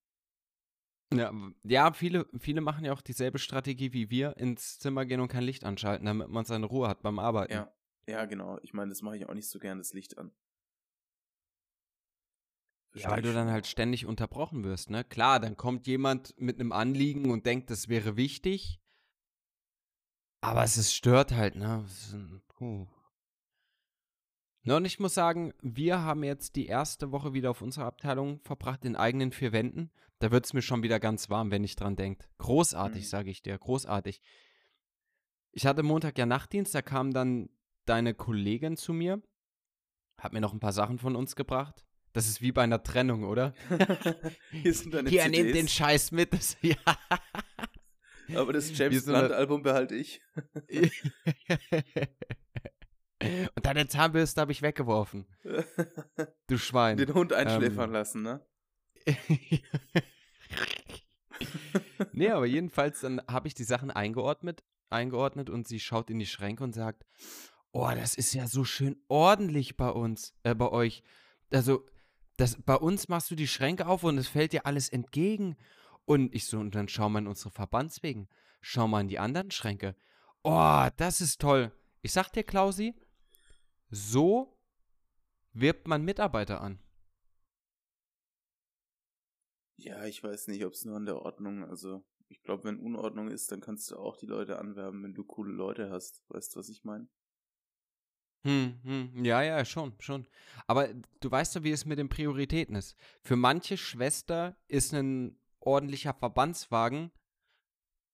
ja, 1.13 1.33
ja 1.65 1.93
viele, 1.93 2.27
viele 2.39 2.61
machen 2.61 2.85
ja 2.85 2.93
auch 2.93 3.03
dieselbe 3.03 3.39
Strategie 3.39 3.93
wie 3.93 4.11
wir, 4.11 4.37
ins 4.37 4.79
Zimmer 4.79 5.05
gehen 5.05 5.21
und 5.21 5.29
kein 5.29 5.45
Licht 5.45 5.65
anschalten, 5.65 6.07
damit 6.07 6.29
man 6.29 6.45
seine 6.45 6.67
Ruhe 6.67 6.89
hat 6.89 7.03
beim 7.03 7.19
Arbeiten. 7.19 7.53
Ja, 7.53 7.73
ja, 8.07 8.25
genau. 8.25 8.59
Ich 8.63 8.73
meine, 8.73 8.91
das 8.91 9.03
mache 9.03 9.17
ich 9.17 9.29
auch 9.29 9.35
nicht 9.35 9.49
so 9.49 9.59
gern, 9.59 9.79
das 9.79 9.93
Licht 9.93 10.17
an. 10.19 10.33
Ja, 12.95 13.11
weil 13.11 13.23
du 13.23 13.33
dann 13.33 13.51
halt 13.51 13.67
ständig 13.67 14.05
unterbrochen 14.07 14.65
wirst, 14.65 14.91
ne? 14.91 15.03
Klar, 15.05 15.41
dann 15.41 15.57
kommt 15.57 15.87
jemand 15.87 16.39
mit 16.39 16.61
einem 16.61 16.73
Anliegen 16.73 17.31
und 17.31 17.47
denkt, 17.47 17.71
das 17.71 17.89
wäre 17.89 18.17
wichtig. 18.17 18.81
Aber 20.43 20.63
es 20.63 20.77
ist, 20.77 20.93
stört 20.95 21.33
halt, 21.33 21.55
ne? 21.57 21.87
Puh. 22.49 22.87
Ne, 24.65 24.77
Und 24.77 24.85
ich 24.85 25.01
muss 25.01 25.15
sagen, 25.15 25.53
wir 25.61 26.01
haben 26.03 26.23
jetzt 26.23 26.55
die 26.55 26.67
erste 26.67 27.11
Woche 27.11 27.33
wieder 27.33 27.51
auf 27.51 27.63
unserer 27.63 27.87
Abteilung 27.87 28.41
verbracht, 28.41 28.85
in 28.85 28.95
eigenen 28.95 29.33
vier 29.33 29.53
Wänden. 29.53 29.91
Da 30.21 30.31
wird 30.31 30.45
es 30.45 30.53
mir 30.53 30.63
schon 30.63 30.83
wieder 30.85 31.01
ganz 31.01 31.31
warm, 31.31 31.51
wenn 31.51 31.65
ich 31.65 31.75
dran 31.75 31.97
denkt. 31.97 32.29
Großartig, 32.39 33.03
Mhm. 33.03 33.09
sage 33.09 33.31
ich 33.31 33.43
dir, 33.43 33.59
großartig. 33.59 34.21
Ich 35.51 35.67
hatte 35.67 35.83
Montag 35.83 36.17
ja 36.17 36.27
Nachtdienst, 36.27 36.75
da 36.75 36.83
kam 36.83 37.13
dann 37.13 37.49
deine 37.87 38.15
Kollegin 38.15 38.77
zu 38.77 38.93
mir, 38.93 39.21
hat 40.19 40.33
mir 40.33 40.41
noch 40.41 40.53
ein 40.53 40.61
paar 40.61 40.73
Sachen 40.73 40.99
von 40.99 41.17
uns 41.17 41.35
gebracht. 41.35 41.85
Das 42.13 42.29
ist 42.29 42.43
wie 42.43 42.53
bei 42.53 42.63
einer 42.63 42.83
Trennung, 42.83 43.25
oder? 43.25 43.55
Hier 44.51 44.73
Hier, 45.07 45.29
nehmt 45.29 45.55
den 45.55 45.69
Scheiß 45.69 46.13
mit. 46.13 46.33
Das, 46.33 46.57
ja. 46.63 46.77
aber 48.35 48.53
das 48.53 48.77
James 48.77 49.05
so 49.05 49.13
eine- 49.13 49.21
Blunt 49.21 49.33
Album 49.35 49.63
behalte 49.63 49.95
ich. 49.95 50.21
Und 53.55 53.65
deine 53.65 53.87
Zahnbürste 53.87 54.41
habe 54.41 54.51
ich 54.53 54.63
weggeworfen. 54.63 55.27
Du 56.49 56.59
Schwein. 56.59 56.97
den 56.97 57.15
Hund 57.15 57.33
einschläfern 57.33 57.91
Ähm. 57.91 57.93
lassen, 57.93 58.23
ne? 58.23 58.45
nee, 62.13 62.29
aber 62.31 62.47
jedenfalls, 62.47 63.01
dann 63.01 63.23
habe 63.29 63.49
ich 63.49 63.55
die 63.55 63.65
Sachen 63.65 63.91
eingeordnet, 63.91 64.65
eingeordnet 64.91 65.51
und 65.51 65.69
sie 65.69 65.81
schaut 65.81 66.11
in 66.11 66.19
die 66.19 66.27
Schränke 66.27 66.65
und 66.65 66.75
sagt, 66.75 67.05
oh, 67.73 67.91
das 67.95 68.15
ist 68.17 68.35
ja 68.35 68.47
so 68.49 68.65
schön 68.65 68.97
ordentlich 69.09 69.77
bei 69.77 69.89
uns, 69.89 70.35
äh, 70.43 70.55
bei 70.55 70.69
euch. 70.69 71.03
Also, 71.53 71.87
das, 72.37 72.61
bei 72.63 72.77
uns 72.77 73.09
machst 73.09 73.31
du 73.31 73.35
die 73.35 73.49
Schränke 73.49 73.87
auf 73.87 74.05
und 74.05 74.19
es 74.19 74.29
fällt 74.29 74.53
dir 74.53 74.67
alles 74.67 74.89
entgegen. 74.89 75.57
Und 76.05 76.35
ich 76.35 76.47
so, 76.47 76.59
und 76.59 76.75
dann 76.75 76.89
schau 76.89 77.09
mal 77.09 77.21
in 77.21 77.27
unsere 77.27 77.51
Verbandswegen. 77.51 78.29
Schau 78.61 78.89
mal 78.89 79.01
in 79.01 79.09
die 79.09 79.19
anderen 79.19 79.51
Schränke. 79.51 79.95
Oh, 80.43 80.87
das 80.97 81.21
ist 81.21 81.41
toll. 81.41 81.73
Ich 82.01 82.13
sag 82.13 82.31
dir, 82.31 82.43
Klausi, 82.43 82.95
so 83.91 84.59
wirbt 85.53 85.87
man 85.87 86.05
Mitarbeiter 86.05 86.61
an. 86.61 86.81
Ja, 89.77 90.05
ich 90.05 90.23
weiß 90.23 90.49
nicht, 90.49 90.65
ob 90.65 90.73
es 90.73 90.85
nur 90.85 90.97
an 90.97 91.07
der 91.07 91.17
Ordnung, 91.17 91.65
also 91.65 92.05
ich 92.29 92.43
glaube, 92.43 92.65
wenn 92.65 92.79
Unordnung 92.79 93.29
ist, 93.29 93.53
dann 93.53 93.61
kannst 93.61 93.91
du 93.91 93.97
auch 93.97 94.17
die 94.17 94.27
Leute 94.27 94.59
anwerben, 94.59 95.03
wenn 95.03 95.15
du 95.15 95.25
coole 95.25 95.53
Leute 95.53 95.91
hast. 95.91 96.25
Weißt 96.29 96.55
du, 96.55 96.61
was 96.61 96.69
ich 96.69 96.85
meine? 96.85 97.09
Hm, 98.45 98.81
hm, 98.83 99.25
ja, 99.25 99.43
ja, 99.43 99.65
schon, 99.65 99.95
schon. 100.01 100.27
Aber 100.67 100.89
du 101.21 101.31
weißt 101.31 101.55
doch, 101.55 101.63
wie 101.63 101.71
es 101.71 101.85
mit 101.85 101.99
den 101.99 102.09
Prioritäten 102.09 102.75
ist. 102.75 102.97
Für 103.23 103.37
manche 103.37 103.77
Schwester 103.77 104.57
ist 104.67 104.93
ein 104.93 105.39
ordentlicher 105.61 106.13
Verbandswagen 106.13 107.13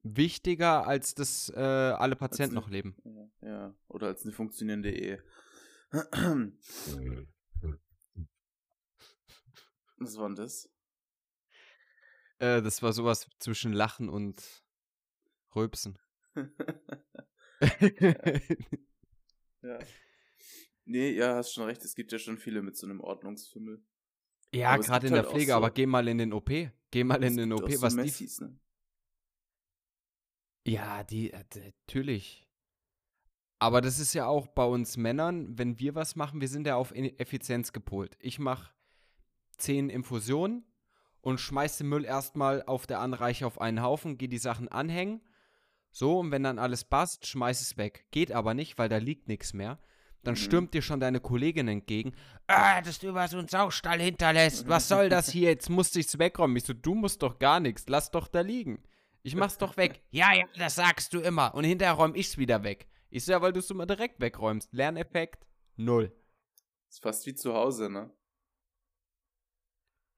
wichtiger, 0.02 0.86
als 0.86 1.14
dass 1.14 1.48
äh, 1.50 1.60
alle 1.60 2.16
Patienten 2.16 2.54
noch 2.54 2.68
leben. 2.68 2.96
Ja, 3.04 3.48
ja. 3.48 3.74
Oder 3.88 4.08
als 4.08 4.24
eine 4.24 4.32
funktionierende 4.32 4.92
Ehe. 4.92 5.24
Was 9.96 10.16
war 10.16 10.28
denn 10.28 10.36
das? 10.36 10.68
Äh, 12.38 12.60
das 12.62 12.82
war 12.82 12.92
sowas 12.92 13.26
zwischen 13.38 13.72
Lachen 13.72 14.10
und 14.10 14.64
Rülpsen. 15.54 15.98
ja. 19.62 19.78
Nee, 20.90 21.10
ja, 21.10 21.34
hast 21.36 21.52
schon 21.52 21.64
recht. 21.64 21.84
Es 21.84 21.94
gibt 21.94 22.12
ja 22.12 22.18
schon 22.18 22.38
viele 22.38 22.62
mit 22.62 22.76
so 22.76 22.86
einem 22.86 23.00
Ordnungsfimmel. 23.00 23.82
ja, 24.54 24.74
gerade 24.78 25.06
in 25.08 25.12
der 25.12 25.22
halt 25.22 25.28
auch 25.28 25.32
Pflege, 25.34 25.50
so- 25.52 25.56
aber 25.56 25.70
geh 25.70 25.84
mal 25.86 26.08
in 26.08 26.16
den 26.18 26.32
OP. 26.32 26.50
Geh 26.90 27.04
mal 27.04 27.22
in 27.22 27.36
den 27.36 27.52
OP, 27.52 27.70
so 27.70 27.82
was 27.82 27.94
die. 27.94 28.00
Messis, 28.00 28.40
ne? 28.40 28.58
Ja, 30.66 31.02
die, 31.04 31.32
äh, 31.32 31.44
natürlich. 31.86 32.46
Aber 33.58 33.80
das 33.80 33.98
ist 33.98 34.14
ja 34.14 34.26
auch 34.26 34.46
bei 34.46 34.64
uns 34.64 34.96
Männern, 34.96 35.58
wenn 35.58 35.78
wir 35.78 35.94
was 35.94 36.14
machen, 36.16 36.40
wir 36.40 36.48
sind 36.48 36.66
ja 36.66 36.76
auf 36.76 36.92
Effizienz 36.92 37.72
gepolt. 37.72 38.16
Ich 38.20 38.38
mache 38.38 38.72
zehn 39.56 39.90
Infusionen 39.90 40.64
und 41.20 41.40
schmeiß 41.40 41.78
den 41.78 41.88
Müll 41.88 42.04
erstmal 42.04 42.62
auf 42.62 42.86
der 42.86 43.00
Anreiche 43.00 43.46
auf 43.46 43.60
einen 43.60 43.82
Haufen, 43.82 44.16
gehe 44.16 44.28
die 44.28 44.38
Sachen 44.38 44.68
anhängen. 44.68 45.20
So, 45.90 46.20
und 46.20 46.30
wenn 46.30 46.44
dann 46.44 46.58
alles 46.60 46.84
passt, 46.84 47.26
schmeiß 47.26 47.60
es 47.60 47.76
weg. 47.76 48.06
Geht 48.12 48.30
aber 48.30 48.54
nicht, 48.54 48.78
weil 48.78 48.88
da 48.88 48.98
liegt 48.98 49.26
nichts 49.26 49.52
mehr. 49.52 49.80
Dann 50.24 50.34
Mhm. 50.34 50.38
stürmt 50.38 50.74
dir 50.74 50.82
schon 50.82 51.00
deine 51.00 51.20
Kollegin 51.20 51.68
entgegen. 51.68 52.12
Ah, 52.46 52.80
dass 52.82 52.98
du 52.98 53.08
über 53.08 53.26
so 53.28 53.38
einen 53.38 53.48
Saustall 53.48 54.00
hinterlässt. 54.00 54.68
Was 54.68 54.88
soll 54.88 55.08
das 55.08 55.30
hier? 55.30 55.50
Jetzt 55.50 55.70
musste 55.70 56.00
ich's 56.00 56.18
wegräumen. 56.18 56.56
Ich 56.56 56.64
so, 56.64 56.72
du 56.74 56.94
musst 56.94 57.22
doch 57.22 57.38
gar 57.38 57.60
nichts. 57.60 57.84
Lass 57.88 58.10
doch 58.10 58.28
da 58.28 58.40
liegen. 58.40 58.82
Ich 59.22 59.34
mach's 59.36 59.58
doch 59.58 59.76
weg. 59.76 60.02
ja, 60.10 60.32
ja, 60.34 60.44
das 60.56 60.74
sagst 60.76 61.12
du 61.14 61.20
immer. 61.20 61.54
Und 61.54 61.64
hinterher 61.64 61.94
räum 61.94 62.14
ich's 62.14 62.36
wieder 62.38 62.62
weg. 62.64 62.88
Ich 63.10 63.24
so, 63.24 63.32
ja, 63.32 63.40
weil 63.40 63.52
du 63.52 63.60
es 63.60 63.70
immer 63.70 63.86
direkt 63.86 64.20
wegräumst. 64.20 64.72
Lerneffekt, 64.72 65.46
null. 65.76 66.12
Ist 66.90 67.02
fast 67.02 67.24
wie 67.26 67.34
zu 67.34 67.54
Hause, 67.54 67.88
ne? 67.88 68.10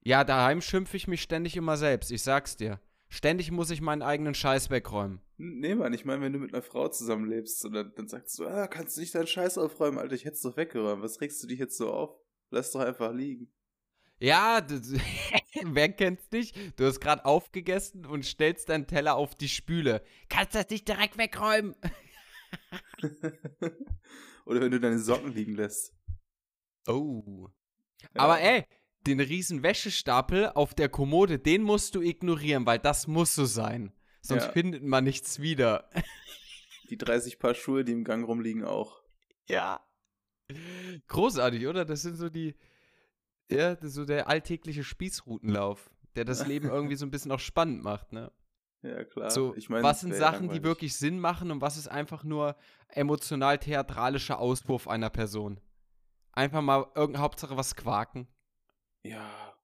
Ja, 0.03 0.23
daheim 0.23 0.61
schimpfe 0.61 0.97
ich 0.97 1.07
mich 1.07 1.21
ständig 1.21 1.55
immer 1.55 1.77
selbst. 1.77 2.11
Ich 2.11 2.23
sag's 2.23 2.57
dir. 2.57 2.79
Ständig 3.13 3.51
muss 3.51 3.69
ich 3.71 3.81
meinen 3.81 4.03
eigenen 4.03 4.33
Scheiß 4.33 4.69
wegräumen. 4.69 5.19
Nee, 5.35 5.75
Mann, 5.75 5.91
ich 5.91 6.05
meine, 6.05 6.21
wenn 6.21 6.31
du 6.31 6.39
mit 6.39 6.53
einer 6.53 6.63
Frau 6.63 6.87
zusammenlebst 6.87 7.65
und 7.65 7.73
dann, 7.73 7.91
dann 7.93 8.07
sagst 8.07 8.39
du, 8.39 8.47
ah, 8.47 8.67
kannst 8.67 8.95
du 8.95 9.01
nicht 9.01 9.13
deinen 9.13 9.27
Scheiß 9.27 9.57
aufräumen, 9.57 9.97
Alter, 9.97 10.15
ich 10.15 10.23
hätt's 10.23 10.41
doch 10.41 10.55
weggeräumt. 10.55 11.03
Was 11.03 11.19
regst 11.19 11.43
du 11.43 11.47
dich 11.47 11.59
jetzt 11.59 11.75
so 11.75 11.91
auf? 11.91 12.17
Lass 12.51 12.71
doch 12.71 12.79
einfach 12.79 13.13
liegen. 13.13 13.51
Ja, 14.17 14.61
das, 14.61 14.93
wer 15.61 15.91
kennt's 15.91 16.31
nicht? 16.31 16.55
Du 16.79 16.85
hast 16.85 17.01
gerade 17.01 17.25
aufgegessen 17.25 18.05
und 18.05 18.25
stellst 18.25 18.69
deinen 18.69 18.87
Teller 18.87 19.15
auf 19.15 19.35
die 19.35 19.49
Spüle. 19.49 20.01
Kannst 20.29 20.55
das 20.55 20.69
nicht 20.69 20.87
direkt 20.87 21.17
wegräumen? 21.17 21.75
Oder 24.45 24.61
wenn 24.61 24.71
du 24.71 24.79
deine 24.79 24.99
Socken 24.99 25.33
liegen 25.33 25.55
lässt. 25.55 25.93
Oh. 26.87 27.49
Ja. 28.01 28.21
Aber 28.21 28.39
ey, 28.39 28.63
den 29.07 29.19
riesen 29.19 29.63
Wäschestapel 29.63 30.49
auf 30.49 30.73
der 30.73 30.89
Kommode, 30.89 31.39
den 31.39 31.63
musst 31.63 31.95
du 31.95 32.01
ignorieren, 32.01 32.65
weil 32.65 32.79
das 32.79 33.07
muss 33.07 33.33
so 33.35 33.45
sein. 33.45 33.93
Sonst 34.21 34.45
Ja. 34.45 34.51
findet 34.51 34.83
man 34.83 35.03
nichts 35.03 35.39
wieder. 35.39 35.89
Die 36.89 36.97
30 36.97 37.39
Paar 37.39 37.53
Schuhe, 37.55 37.83
die 37.85 37.93
im 37.93 38.03
Gang 38.03 38.27
rumliegen, 38.27 38.65
auch. 38.65 39.01
Ja. 39.47 39.79
Großartig, 41.07 41.65
oder? 41.67 41.85
Das 41.85 42.01
sind 42.01 42.17
so 42.17 42.29
die, 42.29 42.55
ja, 43.49 43.77
so 43.81 44.03
der 44.03 44.27
alltägliche 44.27 44.83
Spießrutenlauf, 44.83 45.89
der 46.15 46.25
das 46.25 46.45
Leben 46.45 46.67
irgendwie 46.69 46.95
so 46.95 47.05
ein 47.05 47.11
bisschen 47.11 47.31
auch 47.31 47.39
spannend 47.39 47.83
macht, 47.83 48.11
ne? 48.11 48.31
Ja, 48.83 49.03
klar. 49.05 49.29
So, 49.29 49.55
ich 49.55 49.69
meine, 49.69 49.83
was 49.83 50.01
sind 50.01 50.15
Sachen, 50.15 50.49
die 50.49 50.63
wirklich 50.63 50.97
Sinn 50.97 51.19
machen 51.19 51.49
und 51.51 51.61
was 51.61 51.77
ist 51.77 51.87
einfach 51.87 52.23
nur 52.25 52.55
emotional-theatralischer 52.89 54.39
Auswurf 54.39 54.87
einer 54.87 55.09
Person? 55.09 55.61
Einfach 56.33 56.61
mal 56.61 56.87
irgendeine 56.95 57.23
Hauptsache 57.23 57.55
was 57.57 57.75
quaken. 57.75 58.27
Ja. 59.03 59.57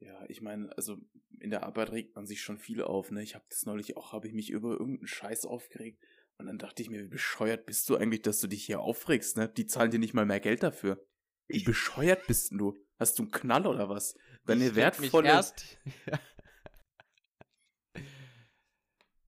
Ja, 0.00 0.24
ich 0.28 0.42
meine, 0.42 0.76
also 0.76 0.98
in 1.38 1.50
der 1.50 1.62
Arbeit 1.62 1.92
regt 1.92 2.16
man 2.16 2.26
sich 2.26 2.42
schon 2.42 2.58
viel 2.58 2.82
auf, 2.82 3.10
ne? 3.10 3.22
Ich 3.22 3.34
habe 3.34 3.44
das 3.48 3.66
neulich 3.66 3.96
auch, 3.96 4.12
habe 4.12 4.26
ich 4.26 4.34
mich 4.34 4.50
über 4.50 4.72
irgendeinen 4.72 5.06
Scheiß 5.06 5.46
aufgeregt. 5.46 6.02
Und 6.38 6.46
dann 6.46 6.58
dachte 6.58 6.82
ich 6.82 6.90
mir, 6.90 7.02
wie 7.04 7.08
bescheuert 7.08 7.66
bist 7.66 7.88
du 7.88 7.96
eigentlich, 7.96 8.22
dass 8.22 8.40
du 8.40 8.48
dich 8.48 8.64
hier 8.64 8.80
aufregst, 8.80 9.36
ne? 9.36 9.48
Die 9.48 9.66
zahlen 9.66 9.90
dir 9.90 10.00
nicht 10.00 10.14
mal 10.14 10.26
mehr 10.26 10.40
Geld 10.40 10.62
dafür. 10.62 11.06
Wie 11.48 11.62
bescheuert 11.62 12.26
bist 12.26 12.52
du? 12.52 12.76
Hast 12.98 13.18
du 13.18 13.22
einen 13.22 13.32
Knall 13.32 13.66
oder 13.66 13.88
was? 13.88 14.16
Deine 14.44 14.68
Ich 14.68 14.74
wertvolle. 14.74 15.28
Mich 15.28 15.32
erst 15.32 15.78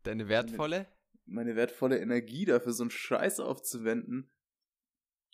Deine 0.02 0.28
wertvolle? 0.28 0.87
meine 1.26 1.56
wertvolle 1.56 1.99
Energie 1.99 2.44
dafür, 2.44 2.73
so 2.73 2.82
einen 2.82 2.90
Scheiß 2.90 3.40
aufzuwenden, 3.40 4.30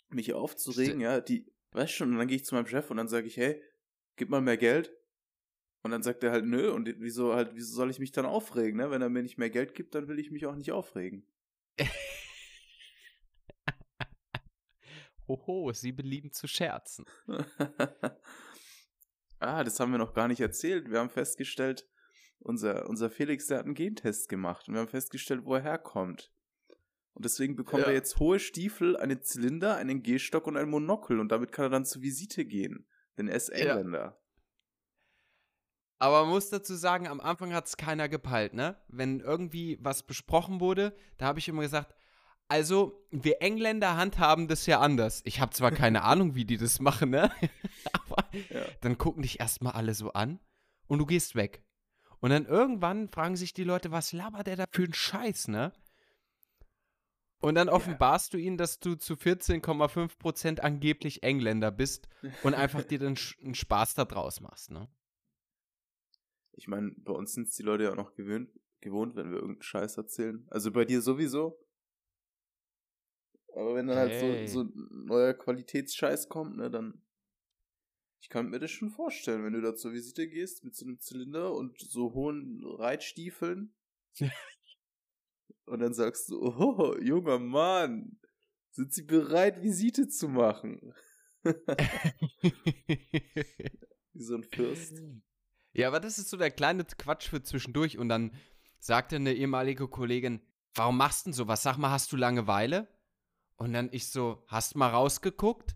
mich 0.09 0.33
aufzuregen, 0.33 1.01
ja, 1.01 1.21
die, 1.21 1.51
weißt 1.71 1.93
schon, 1.93 2.11
und 2.11 2.17
dann 2.17 2.27
gehe 2.27 2.37
ich 2.37 2.45
zu 2.45 2.55
meinem 2.55 2.67
Chef 2.67 2.89
und 2.91 2.97
dann 2.97 3.07
sage 3.07 3.27
ich, 3.27 3.37
hey, 3.37 3.61
gib 4.15 4.29
mal 4.29 4.41
mehr 4.41 4.57
Geld. 4.57 4.91
Und 5.83 5.91
dann 5.91 6.03
sagt 6.03 6.23
er 6.23 6.31
halt, 6.31 6.45
nö, 6.45 6.71
und 6.71 6.87
wieso 6.99 7.33
halt, 7.33 7.55
wieso 7.55 7.73
soll 7.73 7.89
ich 7.89 7.97
mich 7.97 8.11
dann 8.11 8.25
aufregen, 8.25 8.77
ne? 8.77 8.91
Wenn 8.91 9.01
er 9.01 9.09
mir 9.09 9.23
nicht 9.23 9.39
mehr 9.39 9.49
Geld 9.49 9.73
gibt, 9.73 9.95
dann 9.95 10.07
will 10.07 10.19
ich 10.19 10.29
mich 10.29 10.45
auch 10.45 10.55
nicht 10.55 10.71
aufregen. 10.71 11.25
Hoho, 15.27 15.73
sie 15.73 15.91
belieben 15.91 16.31
zu 16.31 16.47
scherzen. 16.47 17.05
ah, 19.39 19.63
das 19.63 19.79
haben 19.79 19.91
wir 19.91 19.97
noch 19.97 20.13
gar 20.13 20.27
nicht 20.27 20.41
erzählt. 20.41 20.91
Wir 20.91 20.99
haben 20.99 21.09
festgestellt, 21.09 21.87
unser, 22.37 22.87
unser 22.87 23.09
Felix, 23.09 23.47
der 23.47 23.57
hat 23.59 23.65
einen 23.65 23.73
Gentest 23.73 24.29
gemacht 24.29 24.67
und 24.67 24.75
wir 24.75 24.81
haben 24.81 24.87
festgestellt, 24.87 25.45
wo 25.45 25.55
er 25.55 25.63
herkommt. 25.63 26.31
Und 27.13 27.25
deswegen 27.25 27.55
bekommt 27.55 27.83
Ja. 27.83 27.89
er 27.89 27.93
jetzt 27.93 28.19
hohe 28.19 28.39
Stiefel, 28.39 28.95
einen 28.97 29.21
Zylinder, 29.21 29.75
einen 29.75 30.01
Gehstock 30.01 30.47
und 30.47 30.55
ein 30.57 30.69
Monokel 30.69 31.19
und 31.19 31.29
damit 31.29 31.51
kann 31.51 31.65
er 31.65 31.69
dann 31.69 31.85
zur 31.85 32.01
Visite 32.01 32.45
gehen. 32.45 32.87
Denn 33.17 33.27
er 33.27 33.35
ist 33.35 33.49
Ja. 33.49 33.55
Engländer. 33.75 34.17
Aber 35.99 36.21
man 36.21 36.29
muss 36.31 36.49
dazu 36.49 36.73
sagen, 36.73 37.07
am 37.07 37.19
Anfang 37.19 37.53
hat 37.53 37.67
es 37.67 37.77
keiner 37.77 38.09
gepeilt, 38.09 38.53
ne? 38.53 38.75
Wenn 38.87 39.19
irgendwie 39.19 39.77
was 39.81 40.03
besprochen 40.03 40.59
wurde, 40.59 40.95
da 41.17 41.27
habe 41.27 41.37
ich 41.39 41.47
immer 41.47 41.61
gesagt, 41.61 41.93
also, 42.47 43.05
wir 43.11 43.41
Engländer 43.41 43.95
handhaben 43.95 44.47
das 44.49 44.65
ja 44.65 44.79
anders. 44.81 45.21
Ich 45.25 45.39
habe 45.39 45.51
zwar 45.53 45.71
keine 45.71 46.01
Ahnung, 46.03 46.35
wie 46.35 46.43
die 46.43 46.57
das 46.57 46.79
machen, 46.79 47.11
ne? 47.11 47.31
Aber 47.93 48.25
Ja. 48.49 48.65
dann 48.81 48.97
gucken 48.97 49.21
dich 49.21 49.39
erstmal 49.39 49.73
alle 49.73 49.93
so 49.93 50.11
an 50.13 50.39
und 50.87 50.97
du 50.99 51.05
gehst 51.05 51.35
weg. 51.35 51.63
Und 52.19 52.29
dann 52.31 52.45
irgendwann 52.45 53.07
fragen 53.09 53.35
sich 53.35 53.53
die 53.53 53.63
Leute, 53.63 53.91
was 53.91 54.11
labert 54.11 54.47
der 54.47 54.55
da 54.55 54.65
für 54.71 54.83
einen 54.83 54.93
Scheiß, 54.93 55.47
ne? 55.49 55.71
Und 57.41 57.55
dann 57.55 57.69
offenbarst 57.69 58.33
du 58.33 58.37
ihnen, 58.37 58.57
dass 58.57 58.79
du 58.79 58.95
zu 58.95 59.15
14,5% 59.15 60.59
angeblich 60.59 61.23
Engländer 61.23 61.71
bist 61.71 62.07
und 62.43 62.53
einfach 62.53 62.83
dir 62.83 62.99
dann 62.99 63.17
einen 63.43 63.55
Spaß 63.55 63.95
da 63.95 64.05
draus 64.05 64.41
machst, 64.41 64.71
ne? 64.71 64.87
Ich 66.53 66.67
meine, 66.67 66.91
bei 66.97 67.13
uns 67.13 67.33
sind 67.33 67.47
es 67.47 67.55
die 67.55 67.63
Leute 67.63 67.85
ja 67.85 67.91
auch 67.91 67.95
noch 67.95 68.13
gewöhnt, 68.13 68.51
gewohnt, 68.81 69.15
wenn 69.15 69.31
wir 69.31 69.37
irgendeinen 69.37 69.63
Scheiß 69.63 69.97
erzählen. 69.97 70.45
Also 70.51 70.71
bei 70.71 70.85
dir 70.85 71.01
sowieso. 71.01 71.57
Aber 73.55 73.75
wenn 73.75 73.87
dann 73.87 73.97
Hey. 73.97 74.19
halt 74.19 74.47
so, 74.47 74.63
so 74.63 74.69
ein 74.69 75.05
neuer 75.05 75.33
Qualitätsscheiß 75.33 76.29
kommt, 76.29 76.57
ne, 76.57 76.69
dann. 76.69 77.01
Ich 78.21 78.29
kann 78.29 78.49
mir 78.49 78.59
das 78.59 78.69
schon 78.69 78.91
vorstellen, 78.91 79.43
wenn 79.43 79.53
du 79.53 79.61
da 79.61 79.75
zur 79.75 79.93
Visite 79.93 80.27
gehst 80.29 80.63
mit 80.63 80.75
so 80.75 80.85
einem 80.85 80.99
Zylinder 80.99 81.53
und 81.55 81.79
so 81.79 82.13
hohen 82.13 82.63
Reitstiefeln. 82.63 83.73
und 85.65 85.79
dann 85.79 85.93
sagst 85.93 86.29
du, 86.29 86.41
oh, 86.41 86.97
junger 86.99 87.39
Mann, 87.39 88.19
sind 88.71 88.93
Sie 88.93 89.03
bereit, 89.03 89.61
Visite 89.61 90.07
zu 90.07 90.29
machen? 90.29 90.93
Wie 94.13 94.23
so 94.23 94.35
ein 94.35 94.43
Fürst. 94.43 95.01
Ja, 95.73 95.87
aber 95.87 95.99
das 95.99 96.17
ist 96.17 96.29
so 96.29 96.37
der 96.37 96.51
kleine 96.51 96.85
Quatsch 96.85 97.29
für 97.29 97.43
zwischendurch. 97.43 97.97
Und 97.97 98.09
dann 98.09 98.33
sagte 98.79 99.15
eine 99.15 99.33
ehemalige 99.33 99.87
Kollegin, 99.87 100.41
warum 100.75 100.97
machst 100.97 101.25
du 101.25 101.29
denn 101.29 101.33
sowas? 101.33 101.63
Sag 101.63 101.77
mal, 101.77 101.91
hast 101.91 102.11
du 102.11 102.17
Langeweile? 102.17 102.87
Und 103.55 103.73
dann 103.73 103.89
ich 103.91 104.09
so, 104.09 104.43
hast 104.47 104.75
mal 104.75 104.89
rausgeguckt? 104.89 105.75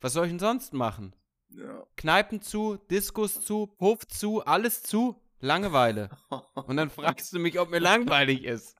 Was 0.00 0.12
soll 0.12 0.26
ich 0.26 0.32
denn 0.32 0.38
sonst 0.38 0.72
machen? 0.72 1.14
Ja. 1.48 1.86
Kneipen 1.96 2.42
zu, 2.42 2.76
Diskos 2.90 3.40
zu, 3.40 3.68
Puff 3.68 4.06
zu, 4.06 4.44
alles 4.44 4.82
zu, 4.82 5.23
Langeweile. 5.40 6.10
Und 6.54 6.76
dann 6.76 6.90
fragst 6.90 7.32
du 7.32 7.38
mich, 7.38 7.58
ob 7.58 7.70
mir 7.70 7.78
langweilig 7.78 8.44
ist. 8.44 8.76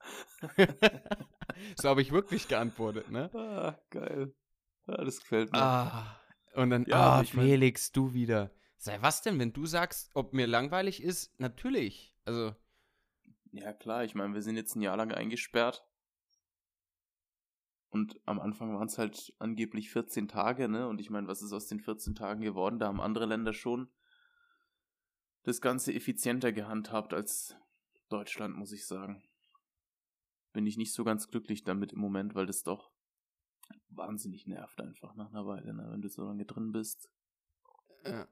so 1.77 1.89
habe 1.89 2.01
ich 2.01 2.11
wirklich 2.11 2.47
geantwortet, 2.47 3.11
ne? 3.11 3.29
Ah, 3.33 3.79
geil. 3.89 4.33
Ja, 4.87 5.03
das 5.03 5.19
gefällt 5.19 5.51
mir. 5.51 5.61
Ah, 5.61 6.19
und 6.53 6.69
dann, 6.69 6.85
Ja, 6.85 7.19
ah, 7.19 7.23
Felix, 7.23 7.91
du 7.91 8.13
wieder. 8.13 8.51
Sei 8.77 9.01
was 9.01 9.21
denn, 9.21 9.39
wenn 9.39 9.51
du 9.51 9.65
sagst, 9.65 10.11
ob 10.13 10.33
mir 10.33 10.47
langweilig 10.47 11.01
ist? 11.01 11.37
Natürlich. 11.39 12.15
Also, 12.23 12.55
Ja, 13.51 13.73
klar, 13.73 14.03
ich 14.03 14.15
meine, 14.15 14.33
wir 14.33 14.41
sind 14.41 14.57
jetzt 14.57 14.75
ein 14.75 14.81
Jahr 14.81 14.97
lang 14.97 15.11
eingesperrt. 15.11 15.85
Und 17.89 18.19
am 18.25 18.39
Anfang 18.39 18.75
waren 18.75 18.87
es 18.87 18.97
halt 18.97 19.33
angeblich 19.39 19.89
14 19.89 20.27
Tage, 20.27 20.67
ne? 20.67 20.87
Und 20.87 20.99
ich 20.99 21.09
meine, 21.09 21.27
was 21.27 21.41
ist 21.41 21.53
aus 21.53 21.67
den 21.67 21.79
14 21.79 22.13
Tagen 22.13 22.41
geworden? 22.41 22.77
Da 22.77 22.87
haben 22.87 22.99
andere 22.99 23.25
Länder 23.25 23.53
schon 23.53 23.89
das 25.45 25.61
Ganze 25.61 25.93
effizienter 25.93 26.51
gehandhabt 26.51 27.13
als 27.13 27.55
Deutschland, 28.09 28.57
muss 28.57 28.71
ich 28.71 28.85
sagen. 28.85 29.23
Bin 30.53 30.65
ich 30.65 30.75
nicht 30.75 30.93
so 30.93 31.03
ganz 31.03 31.27
glücklich 31.27 31.63
damit 31.63 31.93
im 31.93 31.99
Moment, 31.99 32.33
weil 32.33 32.47
das 32.47 32.63
doch 32.63 32.91
wahnsinnig 33.89 34.47
nervt 34.47 34.81
einfach 34.81 35.15
nach 35.15 35.29
einer 35.29 35.45
Weile, 35.45 35.73
ne? 35.73 35.87
wenn 35.91 36.01
du 36.01 36.09
so 36.09 36.23
lange 36.23 36.45
drin 36.45 36.71
bist. 36.71 37.09
Ja. 38.03 38.27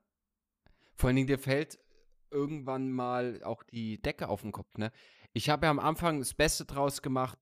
Vor 0.96 1.08
allen 1.08 1.16
Dingen, 1.16 1.28
dir 1.28 1.40
fällt 1.40 1.80
irgendwann 2.32 2.92
mal 2.92 3.44
auch 3.44 3.62
die 3.64 4.02
Decke 4.02 4.28
auf 4.28 4.42
den 4.42 4.52
Kopf, 4.52 4.78
ne? 4.78 4.92
Ich 5.34 5.50
habe 5.50 5.66
ja 5.66 5.72
am 5.72 5.80
Anfang 5.80 6.20
das 6.20 6.34
Beste 6.34 6.66
draus 6.66 7.02
gemacht, 7.02 7.40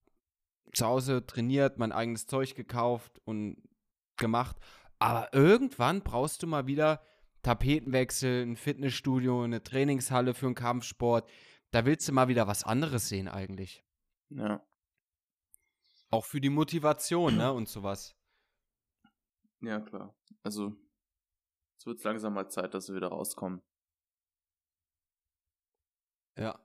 zu 0.73 0.85
Hause 0.85 1.25
trainiert, 1.25 1.77
mein 1.77 1.91
eigenes 1.91 2.25
Zeug 2.25 2.55
gekauft 2.55 3.19
und 3.25 3.61
gemacht. 4.17 4.57
Aber 4.99 5.33
irgendwann 5.33 6.01
brauchst 6.01 6.43
du 6.43 6.47
mal 6.47 6.67
wieder 6.67 7.01
Tapetenwechsel, 7.41 8.43
ein 8.43 8.55
Fitnessstudio, 8.55 9.43
eine 9.43 9.63
Trainingshalle 9.63 10.33
für 10.33 10.45
einen 10.47 10.55
Kampfsport. 10.55 11.29
Da 11.71 11.85
willst 11.85 12.07
du 12.07 12.13
mal 12.13 12.27
wieder 12.27 12.47
was 12.47 12.63
anderes 12.63 13.09
sehen 13.09 13.27
eigentlich. 13.27 13.83
Ja. 14.29 14.65
Auch 16.09 16.25
für 16.25 16.41
die 16.41 16.49
Motivation, 16.49 17.37
ne, 17.37 17.53
und 17.53 17.69
sowas. 17.69 18.15
Ja, 19.61 19.79
klar. 19.79 20.15
Also, 20.43 20.75
es 21.77 21.85
wird 21.85 22.03
langsam 22.03 22.33
mal 22.33 22.49
Zeit, 22.49 22.73
dass 22.73 22.89
wir 22.89 22.95
wieder 22.95 23.07
rauskommen. 23.07 23.61
Ja. 26.37 26.59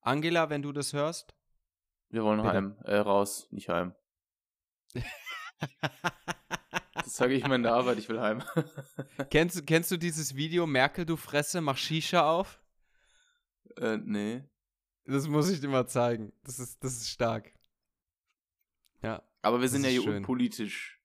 Angela, 0.00 0.50
wenn 0.50 0.62
du 0.62 0.72
das 0.72 0.92
hörst? 0.92 1.34
Wir 2.08 2.24
wollen 2.24 2.42
Bitte. 2.42 2.54
heim. 2.54 2.76
Äh, 2.84 2.96
raus, 2.96 3.48
nicht 3.52 3.68
heim. 3.68 3.94
Das 7.12 7.18
sage 7.18 7.34
ich 7.34 7.46
mir 7.46 7.56
in 7.56 7.62
der 7.62 7.74
Arbeit, 7.74 7.98
ich 7.98 8.08
will 8.08 8.18
heim. 8.22 8.42
kennst, 9.30 9.58
du- 9.58 9.62
kennst 9.64 9.90
du 9.90 9.98
dieses 9.98 10.34
Video, 10.34 10.66
Merkel, 10.66 11.04
du 11.04 11.16
Fresse, 11.18 11.60
mach 11.60 11.76
Shisha 11.76 12.22
auf? 12.30 12.58
äh, 13.76 13.98
nee. 13.98 14.42
Das 15.04 15.28
muss 15.28 15.50
ich 15.50 15.60
dir 15.60 15.68
mal 15.68 15.86
zeigen. 15.86 16.32
Das 16.42 16.58
ist, 16.58 16.82
das 16.82 16.96
ist 16.96 17.10
stark. 17.10 17.52
Ja. 19.02 19.22
Aber 19.42 19.60
wir 19.60 19.68
sind 19.68 19.84
ja 19.84 19.90
hier 19.90 20.00
schön. 20.02 20.16
unpolitisch. 20.18 21.02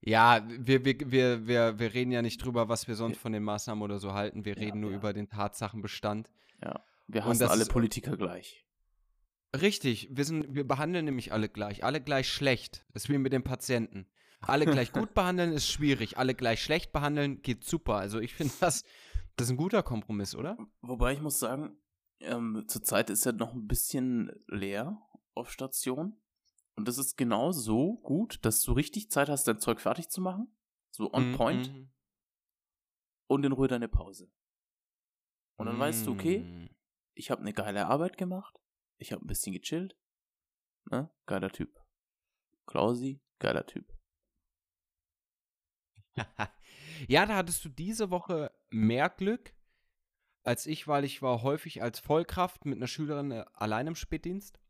Ja, 0.00 0.42
wir, 0.48 0.82
wir, 0.86 0.98
wir, 1.10 1.46
wir, 1.46 1.78
wir 1.78 1.92
reden 1.92 2.10
ja 2.12 2.22
nicht 2.22 2.42
drüber, 2.42 2.70
was 2.70 2.88
wir 2.88 2.94
sonst 2.94 3.18
von 3.18 3.32
den 3.32 3.42
Maßnahmen 3.42 3.82
oder 3.82 3.98
so 3.98 4.14
halten. 4.14 4.46
Wir 4.46 4.54
Ja, 4.54 4.60
reden 4.64 4.80
nur 4.80 4.92
ja. 4.92 4.96
über 4.96 5.12
den 5.12 5.28
Tatsachenbestand. 5.28 6.30
Wir 7.06 7.22
Und 7.22 7.28
hassen 7.28 7.40
das 7.40 7.50
alle 7.50 7.66
Politiker 7.66 8.16
gleich. 8.16 8.64
Richtig, 9.54 10.08
wir, 10.10 10.24
sind, 10.24 10.54
wir 10.54 10.66
behandeln 10.66 11.04
nämlich 11.04 11.32
alle 11.34 11.50
gleich. 11.50 11.84
Alle 11.84 12.00
gleich 12.00 12.30
schlecht. 12.32 12.86
Das 12.94 13.04
ist 13.04 13.10
wie 13.10 13.18
mit 13.18 13.34
den 13.34 13.42
Patienten. 13.44 14.06
Alle 14.40 14.64
gleich 14.66 14.92
gut 14.92 15.14
behandeln 15.14 15.52
ist 15.52 15.66
schwierig. 15.68 16.18
Alle 16.18 16.34
gleich 16.34 16.62
schlecht 16.62 16.92
behandeln 16.92 17.42
geht 17.42 17.64
super. 17.64 17.94
Also 17.96 18.20
ich 18.20 18.34
finde 18.34 18.54
das, 18.60 18.84
das 19.36 19.46
ist 19.46 19.50
ein 19.50 19.56
guter 19.56 19.82
Kompromiss, 19.82 20.34
oder? 20.34 20.56
Wobei 20.82 21.12
ich 21.12 21.20
muss 21.20 21.38
sagen, 21.38 21.78
ähm, 22.20 22.64
zurzeit 22.68 23.10
ist 23.10 23.24
ja 23.24 23.32
noch 23.32 23.52
ein 23.54 23.66
bisschen 23.66 24.30
leer 24.46 25.00
auf 25.34 25.50
Station. 25.50 26.20
Und 26.76 26.86
das 26.88 26.98
ist 26.98 27.16
genau 27.16 27.52
so 27.52 27.96
gut, 27.98 28.38
dass 28.44 28.60
du 28.62 28.72
richtig 28.72 29.10
Zeit 29.10 29.28
hast, 29.28 29.48
dein 29.48 29.58
Zeug 29.60 29.80
fertig 29.80 30.08
zu 30.10 30.20
machen. 30.20 30.54
So 30.90 31.12
on 31.12 31.30
Mhm, 31.32 31.36
point. 31.36 31.72
mhm. 31.72 31.90
Und 33.28 33.44
in 33.44 33.52
Ruhe 33.52 33.68
deine 33.68 33.88
Pause. 33.88 34.30
Und 35.56 35.66
dann 35.66 35.78
weißt 35.78 36.06
du, 36.06 36.12
okay, 36.12 36.40
Mm. 36.40 36.68
ich 37.14 37.30
habe 37.30 37.40
eine 37.40 37.52
geile 37.54 37.86
Arbeit 37.86 38.18
gemacht. 38.18 38.60
Ich 38.98 39.10
habe 39.12 39.24
ein 39.24 39.26
bisschen 39.26 39.52
gechillt. 39.54 39.96
Ne? 40.90 41.10
Geiler 41.24 41.50
Typ. 41.50 41.74
Klausi, 42.66 43.20
geiler 43.38 43.66
Typ. 43.66 43.90
Ja, 47.08 47.26
da 47.26 47.36
hattest 47.36 47.64
du 47.64 47.68
diese 47.68 48.10
Woche 48.10 48.50
mehr 48.70 49.08
Glück 49.08 49.52
als 50.46 50.66
ich, 50.66 50.86
weil 50.86 51.04
ich 51.04 51.22
war 51.22 51.42
häufig 51.42 51.82
als 51.82 51.98
Vollkraft 51.98 52.64
mit 52.64 52.76
einer 52.76 52.86
Schülerin 52.86 53.32
äh, 53.32 53.44
allein 53.54 53.88
im 53.88 53.96
Spätdienst. 53.96 54.60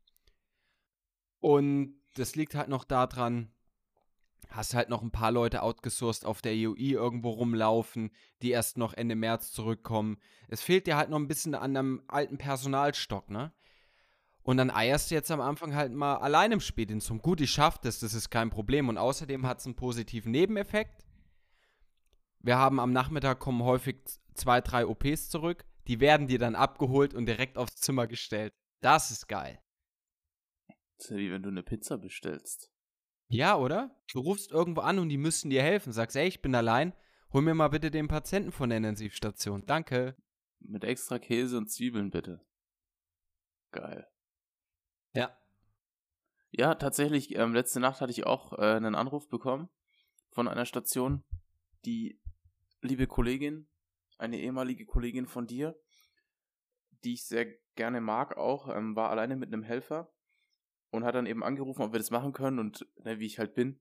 Und 1.39 1.99
das 2.15 2.35
liegt 2.35 2.55
halt 2.55 2.67
noch 2.67 2.83
daran, 2.83 3.51
hast 4.49 4.73
halt 4.73 4.89
noch 4.89 5.03
ein 5.03 5.11
paar 5.11 5.31
Leute 5.31 5.61
outgesourced 5.61 6.25
auf 6.25 6.41
der 6.41 6.53
EUI 6.53 6.93
irgendwo 6.93 7.29
rumlaufen, 7.29 8.11
die 8.41 8.51
erst 8.51 8.77
noch 8.77 8.93
Ende 8.93 9.15
März 9.15 9.51
zurückkommen. 9.51 10.17
Es 10.47 10.63
fehlt 10.63 10.87
dir 10.87 10.97
halt 10.97 11.11
noch 11.11 11.19
ein 11.19 11.27
bisschen 11.27 11.53
an 11.53 11.77
einem 11.77 12.03
alten 12.07 12.39
Personalstock, 12.39 13.29
ne? 13.29 13.53
Und 14.41 14.55
dann 14.57 14.71
eierst 14.71 15.11
du 15.11 15.15
jetzt 15.15 15.29
am 15.29 15.41
Anfang 15.41 15.75
halt 15.75 15.91
mal 15.91 16.15
allein 16.15 16.53
im 16.53 16.61
Spätdienst 16.61 17.11
rum. 17.11 17.21
Gut, 17.21 17.41
ich 17.41 17.51
schaff 17.51 17.79
das, 17.79 17.99
das 17.99 18.13
ist 18.13 18.29
kein 18.29 18.49
Problem. 18.49 18.87
Und 18.87 18.97
außerdem 18.97 19.45
hat 19.45 19.59
es 19.59 19.65
einen 19.65 19.75
positiven 19.75 20.31
Nebeneffekt. 20.31 21.05
Wir 22.47 22.57
haben 22.57 22.79
am 22.79 22.93
Nachmittag 22.93 23.39
kommen 23.39 23.61
häufig 23.61 23.97
zwei, 24.33 24.61
drei 24.61 24.87
OPs 24.87 25.27
zurück. 25.27 25.65
Die 25.89 25.99
werden 25.99 26.27
dir 26.27 26.39
dann 26.39 26.55
abgeholt 26.55 27.13
und 27.13 27.25
direkt 27.25 27.57
aufs 27.57 27.75
Zimmer 27.75 28.07
gestellt. 28.07 28.53
Das 28.79 29.11
ist 29.11 29.27
geil. 29.27 29.61
Das 30.95 31.07
ist 31.07 31.11
ja 31.11 31.17
wie 31.17 31.29
wenn 31.29 31.43
du 31.43 31.49
eine 31.49 31.61
Pizza 31.61 31.97
bestellst. 31.97 32.71
Ja, 33.27 33.57
oder? 33.57 33.93
Du 34.13 34.21
rufst 34.21 34.49
irgendwo 34.49 34.79
an 34.79 34.97
und 34.97 35.09
die 35.09 35.17
müssen 35.17 35.49
dir 35.49 35.61
helfen. 35.61 35.91
Sagst, 35.91 36.15
ey, 36.15 36.25
ich 36.25 36.41
bin 36.41 36.55
allein. 36.55 36.93
Hol 37.33 37.41
mir 37.41 37.53
mal 37.53 37.67
bitte 37.67 37.91
den 37.91 38.07
Patienten 38.07 38.53
von 38.53 38.69
der 38.69 38.77
Intensivstation. 38.77 39.65
Danke. 39.65 40.15
Mit 40.59 40.85
extra 40.85 41.19
Käse 41.19 41.57
und 41.57 41.69
Zwiebeln 41.69 42.11
bitte. 42.11 42.47
Geil. 43.71 44.07
Ja. 45.11 45.37
Ja, 46.51 46.75
tatsächlich, 46.75 47.35
ähm, 47.35 47.53
letzte 47.53 47.81
Nacht 47.81 47.99
hatte 47.99 48.13
ich 48.13 48.25
auch 48.25 48.53
äh, 48.53 48.61
einen 48.61 48.95
Anruf 48.95 49.27
bekommen 49.27 49.67
von 50.29 50.47
einer 50.47 50.65
Station, 50.65 51.25
die 51.83 52.21
liebe 52.81 53.07
Kollegin, 53.07 53.67
eine 54.17 54.39
ehemalige 54.39 54.85
Kollegin 54.85 55.27
von 55.27 55.47
dir, 55.47 55.79
die 57.03 57.13
ich 57.13 57.25
sehr 57.25 57.45
gerne 57.75 58.01
mag 58.01 58.37
auch, 58.37 58.73
ähm, 58.75 58.95
war 58.95 59.09
alleine 59.09 59.35
mit 59.35 59.53
einem 59.53 59.63
Helfer 59.63 60.13
und 60.91 61.03
hat 61.03 61.15
dann 61.15 61.25
eben 61.25 61.43
angerufen, 61.43 61.81
ob 61.83 61.93
wir 61.93 61.99
das 61.99 62.11
machen 62.11 62.33
können 62.33 62.59
und 62.59 62.87
ne, 62.97 63.19
wie 63.19 63.25
ich 63.25 63.39
halt 63.39 63.53
bin, 63.53 63.79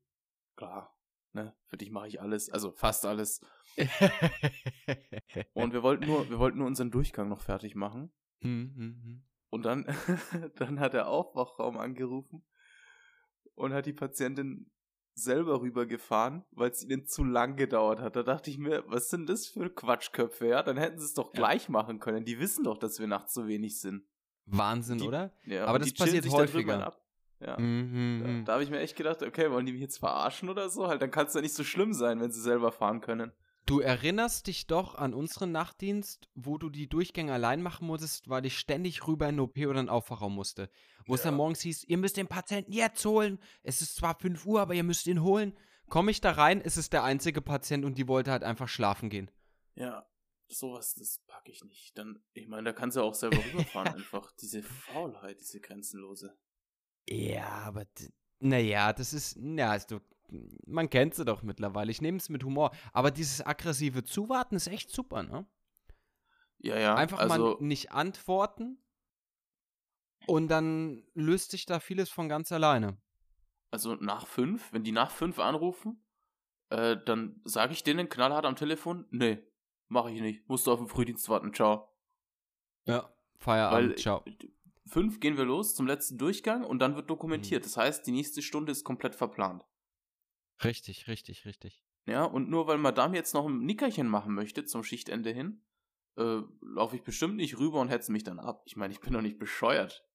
klar, 0.56 0.96
ne, 1.32 1.56
für 1.66 1.76
dich 1.76 1.90
mache 1.90 2.08
ich 2.08 2.20
alles, 2.20 2.50
also 2.50 2.72
fast 2.72 3.06
alles. 3.06 3.40
Und 5.52 5.74
wir 5.74 5.82
wollten 5.82 6.06
nur, 6.06 6.30
wir 6.30 6.38
wollten 6.38 6.58
nur 6.58 6.66
unseren 6.66 6.90
Durchgang 6.90 7.28
noch 7.28 7.42
fertig 7.42 7.74
machen. 7.74 8.10
Hm, 8.40 8.72
hm, 8.74 9.02
hm. 9.02 9.24
Und 9.50 9.64
dann, 9.64 9.84
dann 10.56 10.80
hat 10.80 10.94
der 10.94 11.08
Aufwachraum 11.08 11.76
angerufen 11.76 12.42
und 13.54 13.72
hat 13.72 13.86
die 13.86 13.92
Patientin 13.92 14.70
selber 15.16 15.60
rübergefahren, 15.62 16.44
weil 16.52 16.70
es 16.70 16.84
ihnen 16.84 17.06
zu 17.06 17.24
lang 17.24 17.56
gedauert 17.56 18.00
hat. 18.00 18.16
Da 18.16 18.22
dachte 18.22 18.50
ich 18.50 18.58
mir, 18.58 18.84
was 18.86 19.08
sind 19.08 19.28
das 19.28 19.46
für 19.46 19.70
Quatschköpfe, 19.70 20.46
ja? 20.46 20.62
Dann 20.62 20.76
hätten 20.76 20.98
sie 20.98 21.06
es 21.06 21.14
doch 21.14 21.32
Ja. 21.32 21.38
gleich 21.40 21.68
machen 21.68 21.98
können. 21.98 22.24
Die 22.24 22.38
wissen 22.38 22.64
doch, 22.64 22.76
dass 22.78 23.00
wir 23.00 23.06
nachts 23.06 23.32
so 23.34 23.48
wenig 23.48 23.80
sind. 23.80 24.04
Wahnsinn, 24.44 24.98
Die- 24.98 25.08
oder? 25.08 25.32
Ja, 25.46 25.64
Aber 25.66 25.78
das 25.78 25.92
passiert 25.92 26.28
häufiger. 26.30 26.94
Ja. 27.40 27.56
Hm, 27.58 27.90
hm, 27.92 28.20
Da, 28.22 28.28
hm. 28.28 28.44
da 28.44 28.52
habe 28.54 28.62
ich 28.62 28.70
mir 28.70 28.78
echt 28.80 28.96
gedacht, 28.96 29.22
okay, 29.22 29.50
wollen 29.50 29.66
die 29.66 29.72
mich 29.72 29.80
jetzt 29.82 29.98
verarschen 29.98 30.48
oder 30.48 30.68
so? 30.68 30.86
Halt, 30.86 31.02
dann 31.02 31.10
kann 31.10 31.26
es 31.26 31.34
ja 31.34 31.40
nicht 31.40 31.54
so 31.54 31.64
schlimm 31.64 31.92
sein, 31.92 32.20
wenn 32.20 32.30
sie 32.30 32.40
selber 32.40 32.70
fahren 32.72 33.00
können. 33.00 33.32
Du 33.66 33.80
erinnerst 33.80 34.46
dich 34.46 34.68
doch 34.68 34.94
an 34.94 35.12
unseren 35.12 35.50
Nachtdienst, 35.50 36.28
wo 36.36 36.56
du 36.56 36.70
die 36.70 36.88
Durchgänge 36.88 37.32
allein 37.32 37.62
machen 37.62 37.88
musstest, 37.88 38.28
weil 38.28 38.46
ich 38.46 38.56
ständig 38.58 39.06
rüber 39.08 39.28
in 39.28 39.34
den 39.36 39.40
OP 39.40 39.56
oder 39.58 39.70
in 39.80 39.86
den 39.86 39.88
Aufwachraum 39.88 40.34
musste. 40.36 40.70
Wo 41.06 41.14
es 41.16 41.22
dann 41.22 41.34
Ja. 41.34 41.38
morgens 41.38 41.60
hieß, 41.62 41.82
ihr 41.84 41.98
müsst 41.98 42.16
den 42.16 42.28
Patienten 42.28 42.70
jetzt 42.72 43.04
holen. 43.04 43.40
Es 43.64 43.82
ist 43.82 43.96
zwar 43.96 44.16
5 44.18 44.46
Uhr, 44.46 44.60
aber 44.60 44.74
ihr 44.74 44.84
müsst 44.84 45.08
ihn 45.08 45.20
holen. 45.22 45.52
Komme 45.88 46.12
ich 46.12 46.20
da 46.20 46.30
rein, 46.32 46.60
ist 46.60 46.76
es 46.76 46.90
der 46.90 47.02
einzige 47.02 47.42
Patient 47.42 47.84
und 47.84 47.98
die 47.98 48.06
wollte 48.06 48.30
halt 48.30 48.44
einfach 48.44 48.68
schlafen 48.68 49.10
gehen. 49.10 49.30
Ja, 49.74 50.08
sowas, 50.48 50.94
das 50.94 51.20
packe 51.26 51.50
ich 51.50 51.64
nicht. 51.64 51.98
Dann, 51.98 52.22
ich 52.34 52.46
meine, 52.46 52.64
da 52.64 52.72
kannst 52.72 52.96
du 52.96 53.02
auch 53.02 53.14
selber 53.14 53.38
rüberfahren 53.44 53.94
einfach. 53.96 54.30
Diese 54.40 54.62
Faulheit, 54.62 55.40
diese 55.40 55.60
grenzenlose. 55.60 56.36
Ja, 57.08 57.48
aber 57.64 57.84
naja, 58.38 58.92
das 58.92 59.12
ist, 59.12 59.36
na, 59.40 59.70
also, 59.70 60.00
man 60.66 60.90
kennt 60.90 61.14
sie 61.14 61.24
doch 61.24 61.42
mittlerweile. 61.42 61.90
Ich 61.90 62.00
nehme 62.00 62.18
es 62.18 62.28
mit 62.28 62.44
Humor. 62.44 62.70
Aber 62.92 63.10
dieses 63.10 63.44
aggressive 63.44 64.04
Zuwarten 64.04 64.56
ist 64.56 64.66
echt 64.66 64.90
super, 64.90 65.22
ne? 65.22 65.46
Ja, 66.58 66.78
ja. 66.78 66.94
Einfach 66.94 67.18
also, 67.18 67.56
mal 67.56 67.56
nicht 67.60 67.92
antworten 67.92 68.78
und 70.26 70.48
dann 70.48 71.04
löst 71.14 71.50
sich 71.50 71.66
da 71.66 71.80
vieles 71.80 72.10
von 72.10 72.28
ganz 72.28 72.50
alleine. 72.52 72.96
also 73.70 73.94
nach 73.96 74.26
fünf, 74.26 74.72
wenn 74.72 74.84
die 74.84 74.92
nach 74.92 75.10
fünf 75.10 75.38
anrufen, 75.38 76.02
äh, 76.70 76.96
dann 77.04 77.40
sage 77.44 77.72
ich 77.72 77.84
denen 77.84 78.08
knallhart 78.08 78.46
am 78.46 78.56
Telefon, 78.56 79.06
nee, 79.10 79.38
mache 79.88 80.10
ich 80.10 80.20
nicht. 80.20 80.48
Musst 80.48 80.66
du 80.66 80.72
auf 80.72 80.78
den 80.78 80.88
Frühdienst 80.88 81.28
warten, 81.28 81.52
ciao. 81.52 81.88
Ja, 82.86 83.12
Feierabend, 83.38 83.90
Weil 83.90 83.98
ciao. 83.98 84.24
fünf 84.86 85.20
gehen 85.20 85.36
wir 85.36 85.44
los 85.44 85.74
zum 85.74 85.86
letzten 85.86 86.18
Durchgang 86.18 86.64
und 86.64 86.78
dann 86.78 86.96
wird 86.96 87.10
dokumentiert. 87.10 87.62
Mhm. 87.62 87.66
Das 87.66 87.76
heißt, 87.76 88.06
die 88.06 88.12
nächste 88.12 88.42
Stunde 88.42 88.72
ist 88.72 88.84
komplett 88.84 89.14
verplant. 89.14 89.64
Richtig, 90.64 91.06
richtig, 91.08 91.44
richtig. 91.44 91.82
Ja, 92.06 92.24
und 92.24 92.48
nur 92.48 92.66
weil 92.66 92.78
Madame 92.78 93.16
jetzt 93.16 93.34
noch 93.34 93.46
ein 93.46 93.64
Nickerchen 93.64 94.08
machen 94.08 94.34
möchte 94.34 94.64
zum 94.64 94.84
Schichtende 94.84 95.30
hin, 95.30 95.62
äh, 96.16 96.40
laufe 96.60 96.96
ich 96.96 97.02
bestimmt 97.02 97.36
nicht 97.36 97.58
rüber 97.58 97.80
und 97.80 97.88
hetze 97.88 98.12
mich 98.12 98.24
dann 98.24 98.38
ab. 98.38 98.62
Ich 98.66 98.76
meine, 98.76 98.92
ich 98.92 99.00
bin 99.00 99.12
doch 99.12 99.22
nicht 99.22 99.38
bescheuert. 99.38 100.06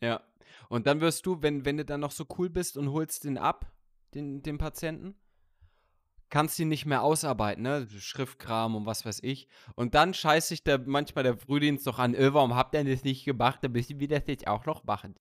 Ja. 0.00 0.22
Und 0.68 0.86
dann 0.86 1.00
wirst 1.00 1.26
du, 1.26 1.40
wenn, 1.40 1.64
wenn 1.64 1.76
du 1.76 1.84
dann 1.84 2.00
noch 2.00 2.10
so 2.10 2.26
cool 2.38 2.50
bist 2.50 2.76
und 2.76 2.90
holst 2.90 3.24
den 3.24 3.38
ab, 3.38 3.72
den, 4.14 4.42
den 4.42 4.58
Patienten, 4.58 5.16
kannst 6.30 6.58
die 6.58 6.64
nicht 6.64 6.84
mehr 6.84 7.02
ausarbeiten, 7.02 7.62
ne? 7.62 7.88
Schriftkram 7.88 8.74
und 8.74 8.86
was 8.86 9.06
weiß 9.06 9.20
ich. 9.22 9.48
Und 9.76 9.94
dann 9.94 10.14
scheißt 10.14 10.48
sich 10.48 10.64
der, 10.64 10.80
manchmal 10.80 11.24
der 11.24 11.36
Frühdienst 11.36 11.86
doch 11.86 11.98
an, 11.98 12.14
äh, 12.14 12.34
warum 12.34 12.54
habt 12.54 12.74
ihr 12.74 12.84
das 12.84 13.04
nicht 13.04 13.24
gemacht? 13.24 13.60
Dann 13.62 13.72
müssen 13.72 14.00
wir 14.00 14.08
das 14.08 14.24
jetzt 14.26 14.46
auch 14.46 14.66
noch 14.66 14.84
machen. 14.84 15.14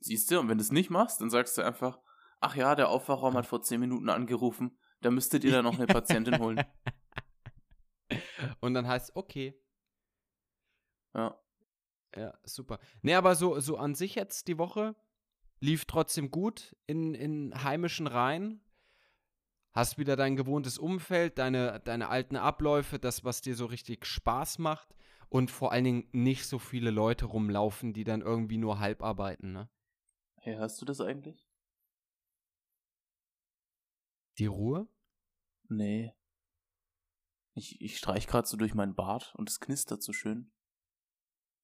Siehst 0.00 0.30
du, 0.30 0.40
und 0.40 0.48
wenn 0.48 0.58
du 0.58 0.62
es 0.62 0.72
nicht 0.72 0.90
machst, 0.90 1.20
dann 1.20 1.30
sagst 1.30 1.56
du 1.58 1.62
einfach, 1.62 1.98
ach 2.40 2.56
ja, 2.56 2.74
der 2.74 2.88
Aufwachraum 2.88 3.34
hat 3.34 3.46
vor 3.46 3.62
zehn 3.62 3.80
Minuten 3.80 4.08
angerufen, 4.08 4.78
da 5.00 5.10
müsstet 5.10 5.44
ihr 5.44 5.52
da 5.52 5.62
noch 5.62 5.74
eine 5.74 5.86
Patientin 5.86 6.38
holen. 6.38 6.64
Und 8.60 8.74
dann 8.74 8.86
heißt 8.86 9.10
es, 9.10 9.16
okay. 9.16 9.54
Ja. 11.14 11.38
Ja, 12.16 12.34
super. 12.44 12.78
Nee, 13.02 13.14
aber 13.14 13.34
so, 13.34 13.58
so 13.60 13.76
an 13.76 13.94
sich 13.94 14.14
jetzt 14.14 14.48
die 14.48 14.58
Woche 14.58 14.94
lief 15.60 15.84
trotzdem 15.84 16.30
gut 16.30 16.76
in, 16.86 17.14
in 17.14 17.64
heimischen 17.64 18.06
Reihen. 18.06 18.60
Hast 19.72 19.98
wieder 19.98 20.14
dein 20.14 20.36
gewohntes 20.36 20.78
Umfeld, 20.78 21.38
deine, 21.38 21.80
deine 21.80 22.08
alten 22.08 22.36
Abläufe, 22.36 22.98
das, 22.98 23.24
was 23.24 23.40
dir 23.40 23.56
so 23.56 23.66
richtig 23.66 24.06
Spaß 24.06 24.58
macht 24.58 24.94
und 25.28 25.50
vor 25.50 25.72
allen 25.72 25.84
Dingen 25.84 26.08
nicht 26.12 26.46
so 26.46 26.60
viele 26.60 26.90
Leute 26.90 27.24
rumlaufen, 27.24 27.92
die 27.92 28.04
dann 28.04 28.20
irgendwie 28.20 28.58
nur 28.58 28.78
halb 28.78 29.02
arbeiten, 29.02 29.52
ne? 29.52 29.68
Hey, 30.36 30.56
hast 30.56 30.80
du 30.80 30.84
das 30.84 31.00
eigentlich? 31.00 31.48
Die 34.38 34.46
Ruhe? 34.46 34.88
Nee. 35.68 36.12
Ich, 37.54 37.80
ich 37.80 37.98
streich 37.98 38.26
gerade 38.26 38.48
so 38.48 38.56
durch 38.56 38.74
meinen 38.74 38.94
Bart 38.94 39.34
und 39.36 39.48
es 39.48 39.60
knistert 39.60 40.02
so 40.02 40.12
schön. 40.12 40.52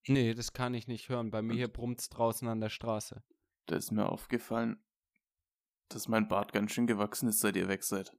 Nee, 0.07 0.35
das 0.35 0.53
kann 0.53 0.75
ich 0.75 0.87
nicht 0.87 1.09
hören. 1.09 1.31
Bei 1.31 1.43
mir 1.43 1.55
hier 1.55 1.69
brummt's 1.69 2.09
draußen 2.09 2.49
an 2.49 2.61
der 2.61 2.71
Straße. 2.71 3.23
Da 3.67 3.77
ist 3.77 3.91
mir 3.91 4.09
aufgefallen, 4.09 4.83
dass 5.89 6.09
mein 6.09 6.29
Bart 6.29 6.53
ganz 6.53 6.73
schön 6.73 6.87
gewachsen 6.87 7.29
ist, 7.29 7.41
seit 7.41 7.57
ihr 7.57 7.69
weg 7.69 7.83
seid. 7.83 8.17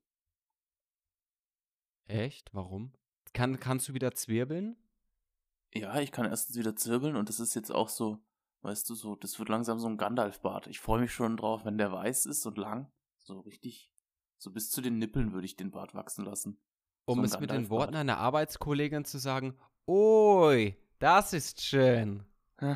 Echt? 2.05 2.53
Warum? 2.53 2.93
Kann, 3.33 3.59
kannst 3.59 3.87
du 3.87 3.93
wieder 3.93 4.13
zwirbeln? 4.13 4.75
Ja, 5.73 5.99
ich 6.01 6.11
kann 6.11 6.25
erstens 6.25 6.57
wieder 6.57 6.75
zirbeln 6.75 7.15
und 7.15 7.29
das 7.29 7.39
ist 7.39 7.55
jetzt 7.55 7.71
auch 7.71 7.87
so, 7.87 8.17
weißt 8.61 8.89
du, 8.89 8.95
so, 8.95 9.15
das 9.15 9.39
wird 9.39 9.47
langsam 9.47 9.79
so 9.79 9.87
ein 9.87 9.97
Gandalf-Bart. 9.97 10.67
Ich 10.67 10.81
freue 10.81 10.99
mich 10.99 11.13
schon 11.13 11.37
drauf, 11.37 11.63
wenn 11.63 11.77
der 11.77 11.91
weiß 11.91 12.25
ist 12.25 12.45
und 12.45 12.57
lang. 12.57 12.91
So 13.19 13.39
richtig, 13.39 13.89
so 14.41 14.49
bis 14.49 14.71
zu 14.71 14.81
den 14.81 14.97
Nippeln 14.97 15.33
würde 15.33 15.45
ich 15.45 15.55
den 15.55 15.69
Bart 15.69 15.93
wachsen 15.93 16.25
lassen. 16.25 16.57
Um 17.05 17.19
So 17.19 17.25
es 17.25 17.39
mit 17.39 17.51
den. 17.51 17.69
Worten 17.69 17.93
einer 17.95 18.17
Arbeitskollegin 18.17 19.05
zu 19.05 19.19
sagen, 19.19 19.55
Ui, 19.87 20.75
das 20.97 21.33
ist 21.33 21.61
schön. 21.61 22.23
oh, 22.61 22.65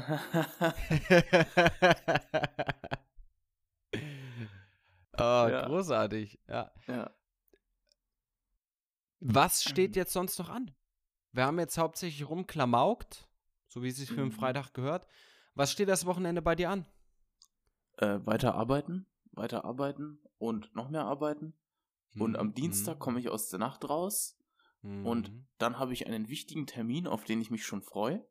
Ja. 5.20 5.66
großartig. 5.66 6.40
Ja. 6.48 6.72
ja. 6.88 7.12
Was 9.20 9.64
steht 9.64 9.92
Mhm. 9.92 9.96
jetzt 10.00 10.14
sonst 10.14 10.38
noch 10.40 10.50
an? 10.50 10.72
Wir 11.32 11.46
haben 11.46 11.60
jetzt 11.60 11.78
hauptsächlich 11.78 12.28
rumklamaukt, 12.30 13.28
so 13.68 13.84
wie 13.84 13.90
es 13.90 13.98
sich 13.98 14.10
für 14.10 14.22
einen 14.22 14.30
Mhm. 14.30 14.34
Freitag 14.34 14.74
gehört. 14.74 15.08
Was 15.56 15.72
steht 15.72 15.90
das 15.90 16.06
Wochenende 16.06 16.42
bei 16.42 16.56
dir 16.56 16.70
an? 16.70 16.86
Äh, 17.98 18.20
weiter 18.26 18.56
arbeiten, 18.56 19.06
weiter 19.38 19.66
arbeiten 19.66 20.20
und 20.38 20.74
noch 20.76 20.90
mehr 20.90 21.06
arbeiten. 21.06 21.54
Und 22.18 22.38
am 22.38 22.48
Mhm, 22.48 22.54
Dienstag 22.54 23.00
komme 23.00 23.20
ich 23.20 23.30
aus 23.30 23.50
der 23.50 23.60
Nacht 23.60 23.90
raus 23.90 24.38
mhm, 24.82 25.06
und 25.06 25.32
dann 25.58 25.80
habe 25.80 25.94
ich 25.94 26.08
einen 26.08 26.30
wichtigen 26.30 26.66
Termin, 26.68 27.08
auf 27.08 27.24
den 27.26 27.42
ich 27.42 27.52
mich 27.52 27.66
schon 27.66 27.82
freue. 27.82 28.26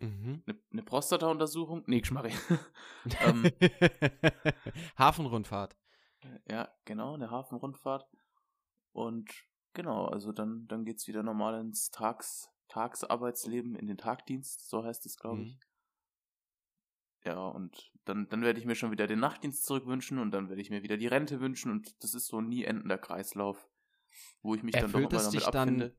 mhm. 0.00 0.42
Eine, 0.46 0.58
eine 0.72 0.82
Prostata-Untersuchung. 0.82 1.84
Nee, 1.86 2.00
Geschmarri. 2.00 2.32
Ähm. 3.20 3.50
Hafenrundfahrt. 4.98 5.76
ja, 6.48 6.68
genau, 6.84 7.14
eine 7.14 7.30
Hafenrundfahrt. 7.30 8.06
Und 8.92 9.30
genau, 9.74 10.06
also 10.06 10.32
dann, 10.32 10.66
dann 10.66 10.84
geht 10.84 10.98
es 10.98 11.06
wieder 11.06 11.22
normal 11.22 11.60
ins 11.60 11.90
Tags, 11.90 12.48
Tagsarbeitsleben, 12.68 13.76
in 13.76 13.86
den 13.86 13.96
Tagdienst, 13.98 14.68
so 14.68 14.84
heißt 14.84 15.06
es, 15.06 15.16
glaube 15.16 15.42
ich. 15.44 15.58
Ja, 17.28 17.46
und 17.46 17.92
dann, 18.06 18.26
dann 18.30 18.40
werde 18.40 18.58
ich 18.58 18.64
mir 18.64 18.74
schon 18.74 18.90
wieder 18.90 19.06
den 19.06 19.18
Nachtdienst 19.20 19.66
zurückwünschen 19.66 20.18
und 20.18 20.30
dann 20.30 20.48
werde 20.48 20.62
ich 20.62 20.70
mir 20.70 20.82
wieder 20.82 20.96
die 20.96 21.08
Rente 21.08 21.40
wünschen 21.40 21.70
und 21.70 22.02
das 22.02 22.14
ist 22.14 22.26
so 22.28 22.40
ein 22.40 22.48
nie 22.48 22.64
endender 22.64 22.96
Kreislauf, 22.96 23.68
wo 24.40 24.54
ich 24.54 24.62
mich 24.62 24.72
dann 24.72 24.84
doch 24.84 24.88
Erfüllt 24.98 25.12
immer 25.12 25.20
damit 25.20 25.34
dich 25.34 25.44
dann- 25.44 25.68
abfinde. 25.68 25.96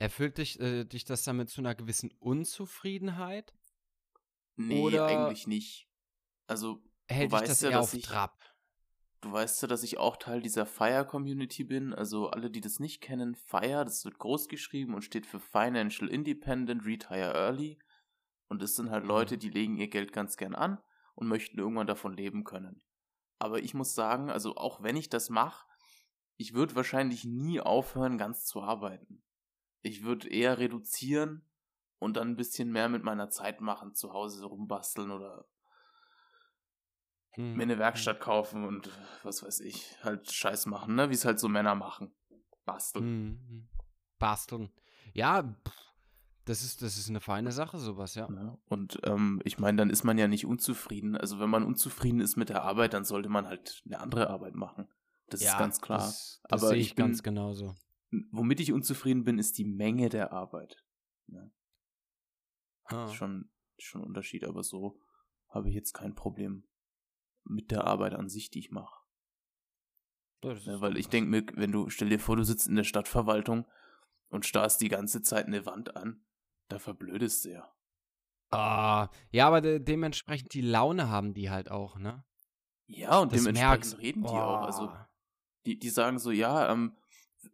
Erfüllt 0.00 0.38
dich, 0.38 0.58
äh, 0.58 0.84
dich 0.84 1.04
das 1.04 1.22
damit 1.22 1.48
zu 1.48 1.60
einer 1.60 1.76
gewissen 1.76 2.10
Unzufriedenheit? 2.18 3.54
Nee, 4.56 4.80
oder- 4.82 5.06
eigentlich 5.06 5.46
nicht. 5.46 5.88
Also, 6.48 6.82
Hält 7.06 7.30
dich 7.30 7.40
weißt 7.40 7.50
das 7.52 7.60
ja, 7.60 7.70
dass 7.70 7.84
auf 7.86 7.94
ich- 7.94 8.02
Trab? 8.04 8.36
du 9.20 9.30
weißt 9.30 9.62
ja, 9.62 9.68
dass 9.68 9.84
ich 9.84 9.98
auch 9.98 10.16
Teil 10.16 10.42
dieser 10.42 10.66
FIRE-Community 10.66 11.62
bin. 11.62 11.94
Also 11.94 12.30
alle, 12.30 12.50
die 12.50 12.60
das 12.60 12.80
nicht 12.80 13.00
kennen, 13.00 13.36
FIRE, 13.36 13.84
das 13.84 14.04
wird 14.04 14.18
groß 14.18 14.48
geschrieben 14.48 14.94
und 14.94 15.02
steht 15.02 15.24
für 15.26 15.38
Financial 15.38 16.08
Independent 16.08 16.84
Retire 16.84 17.32
Early. 17.34 17.78
Und 18.48 18.62
es 18.62 18.76
sind 18.76 18.90
halt 18.90 19.04
Leute, 19.04 19.34
Mhm. 19.34 19.40
die 19.40 19.50
legen 19.50 19.76
ihr 19.76 19.88
Geld 19.88 20.12
ganz 20.12 20.36
gern 20.36 20.54
an 20.54 20.78
und 21.14 21.28
möchten 21.28 21.58
irgendwann 21.58 21.86
davon 21.86 22.14
leben 22.14 22.44
können. 22.44 22.82
Aber 23.38 23.60
ich 23.60 23.74
muss 23.74 23.94
sagen, 23.94 24.30
also 24.30 24.56
auch 24.56 24.82
wenn 24.82 24.96
ich 24.96 25.08
das 25.08 25.30
mache, 25.30 25.66
ich 26.36 26.54
würde 26.54 26.74
wahrscheinlich 26.76 27.24
nie 27.24 27.60
aufhören, 27.60 28.16
ganz 28.18 28.44
zu 28.44 28.62
arbeiten. 28.62 29.22
Ich 29.82 30.02
würde 30.02 30.28
eher 30.28 30.58
reduzieren 30.58 31.48
und 31.98 32.16
dann 32.16 32.28
ein 32.30 32.36
bisschen 32.36 32.70
mehr 32.70 32.88
mit 32.88 33.02
meiner 33.04 33.28
Zeit 33.30 33.60
machen, 33.60 33.94
zu 33.94 34.12
Hause 34.12 34.44
rumbasteln 34.46 35.10
oder 35.10 35.46
Mhm. 37.36 37.56
mir 37.56 37.62
eine 37.64 37.78
Werkstatt 37.78 38.20
kaufen 38.20 38.64
und 38.64 38.90
was 39.22 39.42
weiß 39.44 39.60
ich, 39.60 40.02
halt 40.02 40.30
Scheiß 40.32 40.66
machen, 40.66 40.94
ne? 40.96 41.10
Wie 41.10 41.14
es 41.14 41.24
halt 41.24 41.38
so 41.38 41.48
Männer 41.48 41.74
machen. 41.74 42.14
Basteln. 42.64 43.04
Mhm. 43.04 43.68
Basteln. 44.18 44.72
Ja, 45.12 45.42
pff, 45.42 45.87
das 46.48 46.62
ist, 46.62 46.82
das 46.82 46.96
ist 46.96 47.08
eine 47.08 47.20
feine 47.20 47.52
Sache, 47.52 47.78
sowas, 47.78 48.14
ja. 48.14 48.28
Ne? 48.28 48.58
Und 48.68 48.98
ähm, 49.04 49.40
ich 49.44 49.58
meine, 49.58 49.76
dann 49.78 49.90
ist 49.90 50.04
man 50.04 50.18
ja 50.18 50.28
nicht 50.28 50.46
unzufrieden. 50.46 51.16
Also 51.16 51.38
wenn 51.40 51.50
man 51.50 51.64
unzufrieden 51.64 52.20
ist 52.20 52.36
mit 52.36 52.48
der 52.48 52.62
Arbeit, 52.62 52.94
dann 52.94 53.04
sollte 53.04 53.28
man 53.28 53.46
halt 53.46 53.82
eine 53.84 54.00
andere 54.00 54.30
Arbeit 54.30 54.54
machen. 54.54 54.88
Das 55.28 55.42
ja, 55.42 55.52
ist 55.52 55.58
ganz 55.58 55.80
klar. 55.80 55.98
Das, 55.98 56.40
das 56.48 56.62
Aber 56.62 56.70
sehe 56.70 56.78
ich 56.78 56.88
ich 56.88 56.96
ganz 56.96 57.22
bin- 57.22 57.34
genauso. 57.34 57.74
Womit 58.30 58.60
ich 58.60 58.72
unzufrieden 58.72 59.24
bin, 59.24 59.38
ist 59.38 59.58
die 59.58 59.66
Menge 59.66 60.08
der 60.08 60.32
Arbeit. 60.32 60.82
Ah. 62.84 63.04
Ist 63.04 63.14
schon, 63.14 63.50
schon 63.76 64.00
ein 64.00 64.06
Unterschied, 64.06 64.44
aber 64.44 64.62
so 64.62 64.98
habe 65.48 65.68
ich 65.68 65.74
jetzt 65.74 65.92
kein 65.92 66.14
Problem 66.14 66.64
mit 67.44 67.70
der 67.70 67.84
Arbeit 67.84 68.14
an 68.14 68.28
sich, 68.30 68.50
die 68.50 68.60
ich 68.60 68.70
mache. 68.70 68.96
Ist 70.42 70.66
Ne, 70.66 70.80
weil 70.80 70.96
ich 70.96 71.08
denke 71.08 71.30
mir, 71.30 71.44
wenn 71.54 71.72
du, 71.72 71.90
stell 71.90 72.08
dir 72.08 72.18
vor, 72.18 72.36
du 72.36 72.44
sitzt 72.44 72.68
in 72.68 72.76
der 72.76 72.84
Stadtverwaltung 72.84 73.66
und 74.28 74.46
starrst 74.46 74.80
die 74.80 74.88
ganze 74.88 75.20
Zeit 75.20 75.46
eine 75.46 75.66
Wand 75.66 75.96
an, 75.96 76.24
da 76.68 76.78
verblödest 76.78 77.44
du 77.44 77.50
ja. 77.50 77.72
Ah, 78.50 79.08
ja, 79.30 79.46
aber 79.46 79.60
de 79.60 79.78
dementsprechend 79.78 80.54
die 80.54 80.62
Laune 80.62 81.08
haben 81.10 81.34
die 81.34 81.50
halt 81.50 81.70
auch, 81.70 81.98
ne? 81.98 82.24
Ja, 82.86 83.18
und 83.18 83.32
Das 83.32 83.42
dementsprechend 83.42 83.84
merkst- 83.84 83.98
reden 83.98 84.22
die 84.22 84.28
auch. 84.28 84.62
Also, 84.62 84.84
Oh. 84.88 84.96
die, 85.66 85.78
die 85.78 85.90
sagen 85.90 86.18
so, 86.18 86.30
ja, 86.30 86.70
ähm, 86.72 86.96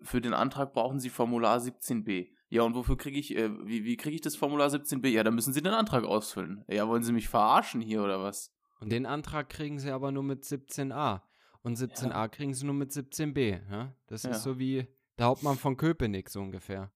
für 0.03 0.21
den 0.21 0.35
Antrag 0.35 0.73
brauchen 0.73 1.01
sie 1.01 1.11
Formular 1.11 1.59
17b. 1.59 2.29
Ja, 2.49 2.63
und 2.63 2.77
wofür 2.77 2.97
kriege 2.97 3.19
ich, 3.19 3.35
äh, 3.37 3.51
wie, 3.67 3.85
wie 3.85 3.97
kriege 3.97 4.15
ich 4.15 4.21
das 4.21 4.37
Formular 4.37 4.69
17b? 4.71 5.09
Ja, 5.09 5.25
da 5.25 5.33
müssen 5.33 5.53
sie 5.53 5.63
den 5.63 5.75
Antrag 5.75 6.05
ausfüllen. 6.05 6.65
Ja, 6.69 6.87
wollen 6.87 7.03
sie 7.03 7.13
mich 7.13 7.29
verarschen 7.29 7.81
hier 7.81 8.05
oder 8.05 8.23
was? 8.23 8.53
Und 8.79 8.93
den 8.93 9.07
Antrag 9.07 9.49
kriegen 9.49 9.81
sie 9.81 9.91
aber 9.91 10.13
nur 10.13 10.23
mit 10.23 10.45
17a. 10.45 11.23
Und 11.63 11.77
17a 11.79 12.29
kriegen 12.29 12.55
sie 12.55 12.67
nur 12.67 12.75
mit 12.75 12.93
17b. 12.93 13.61
Ja? 13.71 13.97
Das 14.07 14.23
Ja. 14.23 14.31
ist 14.31 14.43
so 14.45 14.59
wie 14.61 14.87
der 15.19 15.27
Hauptmann 15.27 15.57
von 15.57 15.77
Köpenick, 15.77 16.29
so 16.31 16.41
ungefähr. 16.41 16.93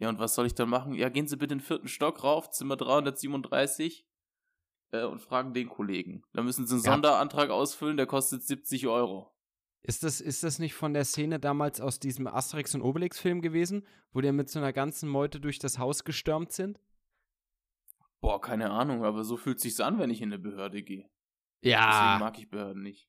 Ja, 0.00 0.08
und 0.08 0.18
was 0.18 0.34
soll 0.34 0.46
ich 0.46 0.54
dann 0.54 0.68
machen? 0.70 0.94
Ja, 0.94 1.08
gehen 1.10 1.28
Sie 1.28 1.36
bitte 1.36 1.52
in 1.54 1.58
den 1.58 1.64
vierten 1.64 1.86
Stock 1.88 2.24
rauf, 2.24 2.50
Zimmer 2.50 2.76
337, 2.76 4.06
äh, 4.92 5.04
und 5.04 5.20
fragen 5.20 5.52
den 5.54 5.68
Kollegen. 5.68 6.22
Da 6.32 6.42
müssen 6.42 6.66
Sie 6.66 6.74
einen 6.74 6.82
Ja. 6.82 6.92
Sonderantrag 6.92 7.50
ausfüllen, 7.50 7.96
der 7.96 8.06
kostet 8.06 8.42
70 8.42 8.86
Euro. 8.88 9.30
Ist 9.82 10.02
das, 10.02 10.20
ist 10.20 10.42
das 10.42 10.58
nicht 10.58 10.74
von 10.74 10.92
der 10.94 11.04
Szene 11.04 11.38
damals 11.38 11.80
aus 11.80 12.00
diesem 12.00 12.26
Asterix 12.26 12.74
und 12.74 12.82
Obelix-Film 12.82 13.40
gewesen, 13.40 13.86
wo 14.12 14.20
die 14.20 14.30
mit 14.32 14.50
so 14.50 14.58
einer 14.58 14.72
ganzen 14.72 15.08
Meute 15.08 15.40
durch 15.40 15.58
das 15.58 15.78
Haus 15.78 16.04
gestürmt 16.04 16.52
sind? 16.52 16.80
Boah, 18.20 18.40
keine 18.40 18.70
Ahnung, 18.70 19.04
aber 19.04 19.24
so 19.24 19.36
fühlt 19.38 19.60
sich's 19.60 19.80
an, 19.80 19.98
wenn 19.98 20.10
ich 20.10 20.20
in 20.20 20.28
eine 20.30 20.38
Behörde 20.38 20.82
gehe. 20.82 21.08
Deswegen 21.62 21.78
Ja. 21.80 22.16
mag 22.20 22.38
ich 22.38 22.48
Behörden 22.50 22.82
nicht. 22.82 23.08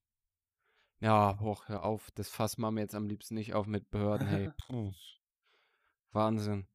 Ja, 0.99 1.37
hoch, 1.39 1.67
hör 1.67 1.83
auf. 1.83 2.09
Das 2.11 2.29
Fass 2.29 2.57
machen 2.57 2.75
wir 2.75 2.81
jetzt 2.83 2.95
am 2.95 3.07
liebsten 3.07 3.35
nicht 3.35 3.53
auf 3.53 3.65
mit 3.65 3.89
Behörden. 3.91 4.27
Hey. 4.27 4.51
Wahnsinn. 6.13 6.67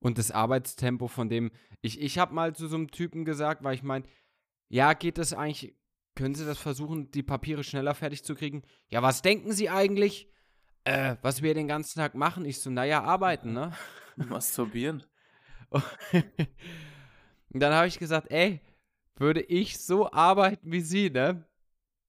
Und 0.00 0.18
das 0.18 0.30
Arbeitstempo 0.30 1.08
von 1.08 1.28
dem, 1.28 1.50
ich, 1.80 2.00
ich 2.00 2.18
habe 2.18 2.34
mal 2.34 2.54
zu 2.54 2.68
so 2.68 2.76
einem 2.76 2.90
Typen 2.90 3.24
gesagt, 3.24 3.64
weil 3.64 3.74
ich 3.74 3.82
meine, 3.82 4.04
ja, 4.68 4.92
geht 4.92 5.18
das 5.18 5.32
eigentlich, 5.32 5.76
können 6.14 6.34
Sie 6.34 6.44
das 6.44 6.58
versuchen, 6.58 7.10
die 7.10 7.22
Papiere 7.22 7.64
schneller 7.64 7.94
fertig 7.94 8.24
zu 8.24 8.34
kriegen? 8.34 8.62
Ja, 8.88 9.02
was 9.02 9.22
denken 9.22 9.52
Sie 9.52 9.70
eigentlich? 9.70 10.30
Äh, 10.84 11.16
was 11.22 11.42
wir 11.42 11.54
den 11.54 11.68
ganzen 11.68 11.98
Tag 11.98 12.14
machen? 12.14 12.44
Ich 12.44 12.60
so, 12.60 12.70
naja, 12.70 13.02
arbeiten, 13.02 13.52
ne? 13.52 13.72
Masturbieren. 14.16 15.02
Und 15.70 17.60
dann 17.60 17.74
habe 17.74 17.88
ich 17.88 17.98
gesagt, 17.98 18.30
ey, 18.30 18.60
würde 19.16 19.42
ich 19.42 19.78
so 19.78 20.10
arbeiten 20.12 20.70
wie 20.70 20.80
Sie, 20.80 21.10
ne? 21.10 21.46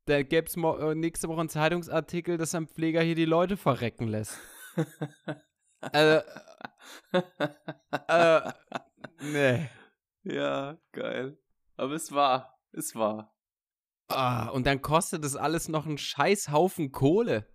da 0.07 0.23
gäbe 0.23 0.47
es 0.47 0.55
äh, 0.55 0.95
nächste 0.95 1.27
Woche 1.27 1.41
einen 1.41 1.49
Zeitungsartikel, 1.49 2.37
dass 2.37 2.55
ein 2.55 2.67
Pfleger 2.67 3.01
hier 3.01 3.15
die 3.15 3.25
Leute 3.25 3.57
verrecken 3.57 4.07
lässt. 4.07 4.39
äh, 5.81 6.21
äh, 8.07 8.51
nee. 9.21 9.69
Ja, 10.23 10.77
geil. 10.91 11.37
Aber 11.75 11.93
es 11.93 12.11
war, 12.11 12.59
es 12.71 12.95
war. 12.95 13.33
Ah, 14.09 14.49
und 14.49 14.65
dann 14.65 14.81
kostet 14.81 15.23
das 15.23 15.35
alles 15.35 15.67
noch 15.67 15.85
einen 15.85 15.97
Scheißhaufen 15.97 16.91
Kohle. 16.91 17.47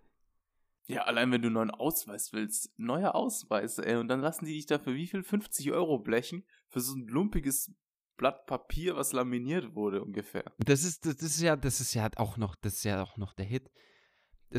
Ja, 0.86 1.04
allein 1.04 1.30
wenn 1.32 1.42
du 1.42 1.48
einen 1.48 1.54
neuen 1.54 1.70
Ausweis 1.70 2.32
willst. 2.32 2.72
Neuer 2.78 3.14
Ausweis, 3.14 3.78
ey. 3.78 3.96
Und 3.96 4.08
dann 4.08 4.20
lassen 4.20 4.44
die 4.44 4.54
dich 4.54 4.66
dafür 4.66 4.94
wie 4.94 5.06
viel? 5.06 5.22
50 5.22 5.72
Euro 5.72 5.98
blechen? 5.98 6.44
Für 6.68 6.80
so 6.80 6.94
ein 6.94 7.06
lumpiges 7.06 7.72
Blatt 8.16 8.46
Papier, 8.46 8.96
was 8.96 9.12
laminiert 9.12 9.74
wurde, 9.74 10.02
ungefähr. 10.02 10.44
Das 10.58 10.84
ist, 10.84 11.06
das 11.06 11.22
ist 11.22 11.40
ja, 11.40 11.56
das 11.56 11.80
ist 11.80 11.94
ja 11.94 12.08
auch 12.16 12.36
noch, 12.36 12.54
das 12.56 12.74
ist 12.74 12.84
ja 12.84 13.02
auch 13.02 13.16
noch 13.16 13.32
der 13.32 13.46
Hit. 13.46 13.70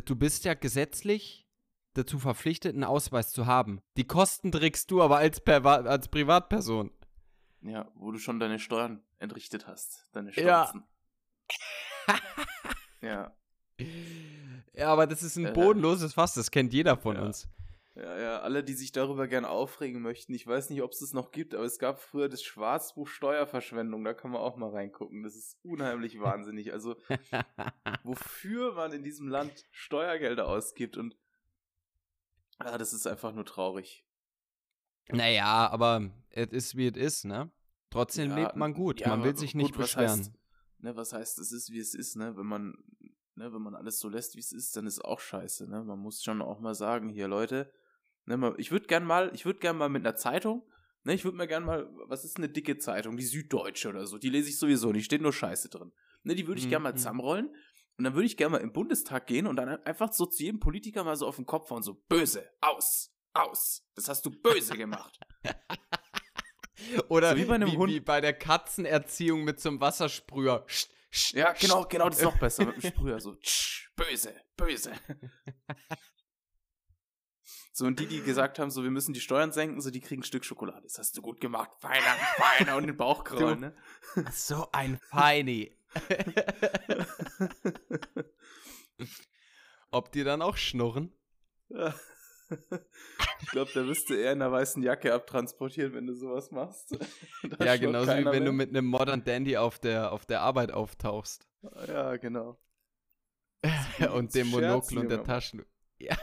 Du 0.06 0.16
bist 0.16 0.44
ja 0.44 0.56
gesetzlich 0.56 1.43
dazu 1.94 2.20
verpflichtet, 2.20 2.74
einen 2.74 2.84
Ausweis 2.84 3.32
zu 3.32 3.46
haben. 3.46 3.82
Die 3.98 4.06
Kosten 4.06 4.52
trägst 4.52 4.92
du 4.92 5.02
aber 5.02 5.18
als, 5.18 5.42
als 5.46 6.08
Privatperson. 6.08 6.92
Ja, 7.62 7.90
wo 7.96 8.12
du 8.12 8.20
schon 8.20 8.40
deine 8.40 8.60
Steuern 8.60 9.02
entrichtet 9.20 9.68
hast. 9.68 10.08
Deine 10.12 10.34
Steuern. 10.34 10.84
Ja. 12.08 12.16
ja. 13.02 13.36
Ja, 14.74 14.88
aber 14.88 15.08
das 15.08 15.24
ist 15.24 15.38
ein 15.38 15.46
äh, 15.48 15.52
bodenloses 15.52 16.14
Fass, 16.14 16.34
das 16.34 16.52
kennt 16.52 16.74
jeder 16.74 16.98
von 16.98 17.16
ja. 17.16 17.24
uns. 17.24 17.48
Ja, 17.96 18.20
ja, 18.20 18.40
alle, 18.40 18.64
die 18.64 18.74
sich 18.74 18.92
darüber 18.92 19.28
gern 19.28 19.46
aufregen 19.46 20.02
möchten. 20.02 20.34
Ich 20.34 20.48
weiß 20.48 20.72
nicht, 20.72 20.82
ob 20.82 20.92
es 20.94 21.00
das 21.00 21.14
noch 21.14 21.32
gibt, 21.32 21.54
aber 21.54 21.64
es 21.64 21.78
gab 21.78 22.02
früher 22.02 22.28
das 22.28 22.42
Schwarzbuch 22.42 23.08
Steuerverschwendung, 23.08 24.04
da 24.04 24.16
kann 24.16 24.32
man 24.32 24.42
auch 24.42 24.58
mal 24.58 24.72
reingucken. 24.72 25.22
Das 25.22 25.36
ist 25.36 25.60
unheimlich 25.64 26.20
wahnsinnig. 26.20 26.74
Also, 26.74 26.96
wofür 28.04 28.74
man 28.74 28.94
in 28.94 29.04
diesem 29.04 29.28
Land 29.28 29.68
Steuergelder 29.70 30.48
ausgibt 30.48 30.98
und 30.98 31.16
ja, 32.64 32.78
das 32.78 32.94
ist 32.94 33.08
einfach 33.08 33.34
nur 33.34 33.46
traurig. 33.46 34.06
Naja, 35.10 35.70
aber 35.70 36.12
es 36.30 36.52
ist 36.52 36.78
wie 36.78 36.88
es 36.88 36.98
ist, 36.98 37.26
ne? 37.26 37.52
Trotzdem 37.90 38.32
ja, 38.32 38.38
lebt 38.38 38.56
man 38.56 38.74
gut. 38.74 39.02
Ja, 39.02 39.10
man 39.10 39.24
will 39.24 39.38
sich 39.38 39.54
nicht 39.54 39.74
gut, 39.74 39.82
beschweren. 39.82 40.20
Was 40.20 40.20
heißt, 40.20 40.34
ne, 40.80 40.96
was 40.96 41.14
heißt, 41.14 41.40
es 41.40 41.52
ist 41.52 41.72
wie 41.72 41.80
es 41.80 41.94
ist, 41.94 42.16
ne? 42.16 42.36
Wenn 42.38 42.46
man 42.46 42.74
ne, 43.36 43.54
wenn 43.54 43.62
man 43.62 43.76
alles 43.76 44.00
so 44.00 44.10
lässt, 44.10 44.36
wie 44.36 44.40
es 44.40 44.52
ist, 44.52 44.76
dann 44.76 44.88
ist 44.88 45.04
auch 45.04 45.20
scheiße, 45.20 45.70
ne? 45.70 45.84
Man 45.84 46.00
muss 46.00 46.24
schon 46.24 46.42
auch 46.42 46.60
mal 46.60 46.76
sagen, 46.76 47.10
hier, 47.10 47.28
Leute, 47.28 47.72
ne, 48.26 48.54
ich 48.58 48.72
würde 48.72 48.88
gern 48.88 49.06
mal, 49.06 49.32
ich 49.34 49.46
würde 49.46 49.60
gern 49.60 49.78
mal 49.78 49.90
mit 49.90 50.06
einer 50.06 50.16
Zeitung, 50.16 50.64
ne, 51.04 51.14
ich 51.14 51.24
würde 51.24 51.38
mir 51.38 51.48
gern 51.48 51.66
mal, 51.66 51.90
was 52.08 52.26
ist 52.26 52.38
eine 52.38 52.50
dicke 52.50 52.78
Zeitung, 52.78 53.18
die 53.18 53.26
Süddeutsche 53.26 53.90
oder 53.90 54.06
so, 54.06 54.18
die 54.18 54.30
lese 54.30 54.50
ich 54.50 54.58
sowieso, 54.58 54.92
die 54.92 55.04
steht 55.04 55.22
nur 55.22 55.34
Scheiße 55.34 55.70
drin. 55.70 55.92
Ne, 56.24 56.36
die 56.36 56.48
würde 56.48 56.60
ich 56.60 56.68
mhm. 56.68 56.72
gern 56.72 56.84
mal 56.84 56.94
mhm. 56.94 56.98
zusammenrollen 56.98 57.56
und 57.98 58.06
dann 58.06 58.16
würde 58.16 58.26
ich 58.26 58.38
gern 58.38 58.52
mal 58.52 58.60
im 58.60 58.74
Bundestag 58.74 59.28
gehen 59.28 59.48
und 59.48 59.56
dann 59.56 59.84
einfach 59.86 60.12
so 60.12 60.26
zu 60.26 60.44
jedem 60.44 60.60
Politiker 60.60 61.04
mal 61.04 61.16
so 61.16 61.28
auf 61.28 61.36
den 61.36 61.46
Kopf 61.46 61.70
hauen, 61.70 61.84
so 61.84 61.94
böse, 62.08 62.50
aus, 62.62 63.12
aus, 63.34 63.86
das 63.96 64.10
hast 64.10 64.26
du 64.26 64.32
böse 64.32 64.76
gemacht. 64.76 65.20
Oder 67.08 67.32
so 67.32 67.38
wie, 67.38 67.46
bei 67.46 67.56
einem 67.56 67.72
wie, 67.72 67.78
Hund. 67.78 67.92
wie 67.92 68.00
bei 68.00 68.20
der 68.20 68.34
Katzenerziehung 68.34 69.44
mit 69.44 69.60
so 69.60 69.70
einem 69.70 69.80
Wassersprüher. 69.80 70.66
Ja, 71.32 71.54
genau, 71.54 71.86
genau, 71.86 72.10
das 72.10 72.18
ist 72.18 72.24
noch 72.24 72.40
besser 72.40 72.66
mit 72.66 72.82
dem 72.82 72.82
Sprüher. 72.92 73.20
So, 73.20 73.38
böse, 73.96 74.36
böse. 74.58 74.94
So, 77.76 77.88
und 77.88 78.00
die, 78.00 78.06
die 78.06 78.22
gesagt 78.22 78.60
haben, 78.60 78.70
so, 78.70 78.84
wir 78.84 78.92
müssen 78.92 79.14
die 79.14 79.20
Steuern 79.20 79.52
senken, 79.52 79.82
so, 79.82 79.90
die 79.90 80.00
kriegen 80.00 80.22
ein 80.22 80.24
Stück 80.24 80.46
Schokolade. 80.46 80.84
Das 80.84 81.00
hast 81.00 81.18
du 81.18 81.24
gut 81.24 81.42
gemacht. 81.42 81.72
Feiner, 81.80 82.16
feiner 82.36 82.78
und 82.78 82.86
den 82.86 82.96
Bauch 82.96 83.24
kraulen, 83.24 83.62
ne? 83.62 83.76
So 84.32 84.70
ein 84.72 85.00
Feini. 85.10 85.76
Ob 89.92 90.12
die 90.12 90.24
dann 90.24 90.42
auch 90.42 90.58
schnurren? 90.58 91.14
Ich 93.42 93.48
glaube, 93.50 93.72
da 93.74 93.86
wirst 93.86 94.10
du 94.10 94.16
eher 94.16 94.34
in 94.34 94.42
einer 94.42 94.52
weißen 94.52 94.82
Jacke 94.84 95.14
abtransportiert, 95.14 95.94
wenn 95.94 96.08
du 96.08 96.14
sowas 96.14 96.52
machst. 96.52 96.98
ja, 97.60 97.78
genauso 97.78 98.12
wie 98.12 98.26
wenn 98.26 98.32
mehr. 98.32 98.46
du 98.46 98.52
mit 98.52 98.70
einem 98.70 98.86
Modern 98.86 99.24
Dandy 99.24 99.58
auf 99.58 99.80
der, 99.80 100.12
auf 100.12 100.26
der 100.26 100.42
Arbeit 100.42 100.72
auftauchst. 100.72 101.48
Ja, 101.88 102.18
genau. 102.18 102.60
und 104.14 104.36
dem 104.36 104.48
Monokel 104.48 104.98
und 104.98 105.10
der 105.10 105.24
Taschen. 105.24 105.66
Ja. 105.98 106.18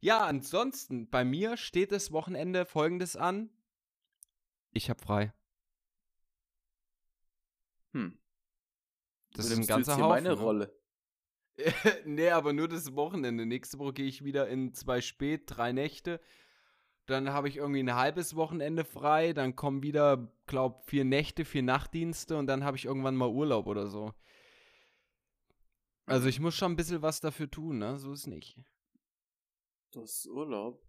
ja, 0.00 0.24
ansonsten, 0.24 1.08
bei 1.08 1.24
mir 1.24 1.56
steht 1.56 1.92
das 1.92 2.10
Wochenende 2.10 2.66
folgendes 2.66 3.16
an. 3.16 3.50
Ich 4.72 4.90
hab 4.90 5.00
frei. 5.00 5.32
Hm. 7.98 8.18
Das 9.32 9.46
ist 9.46 9.58
ein 9.58 9.66
ganzer 9.66 9.96
Haufen. 9.96 10.08
meine 10.08 10.28
ne? 10.30 10.34
Rolle. 10.34 10.78
nee, 12.04 12.30
aber 12.30 12.52
nur 12.52 12.68
das 12.68 12.94
Wochenende. 12.94 13.44
Nächste 13.44 13.78
Woche 13.78 13.94
gehe 13.94 14.06
ich 14.06 14.24
wieder 14.24 14.48
in 14.48 14.74
zwei 14.74 15.00
Spät, 15.00 15.42
drei 15.46 15.72
Nächte. 15.72 16.20
Dann 17.06 17.30
habe 17.30 17.48
ich 17.48 17.56
irgendwie 17.56 17.82
ein 17.82 17.94
halbes 17.94 18.36
Wochenende 18.36 18.84
frei. 18.84 19.32
Dann 19.32 19.56
kommen 19.56 19.82
wieder, 19.82 20.32
glaub, 20.46 20.88
vier 20.88 21.04
Nächte, 21.04 21.44
vier 21.44 21.62
Nachtdienste 21.62 22.36
und 22.36 22.46
dann 22.46 22.64
habe 22.64 22.76
ich 22.76 22.84
irgendwann 22.84 23.16
mal 23.16 23.28
Urlaub 23.28 23.66
oder 23.66 23.88
so. 23.88 24.12
Also 26.06 26.28
ich 26.28 26.40
muss 26.40 26.54
schon 26.54 26.72
ein 26.72 26.76
bisschen 26.76 27.02
was 27.02 27.20
dafür 27.20 27.50
tun, 27.50 27.78
ne? 27.78 27.98
So 27.98 28.12
ist 28.12 28.26
nicht. 28.26 28.56
Du 29.90 30.02
hast 30.02 30.26
Urlaub? 30.26 30.82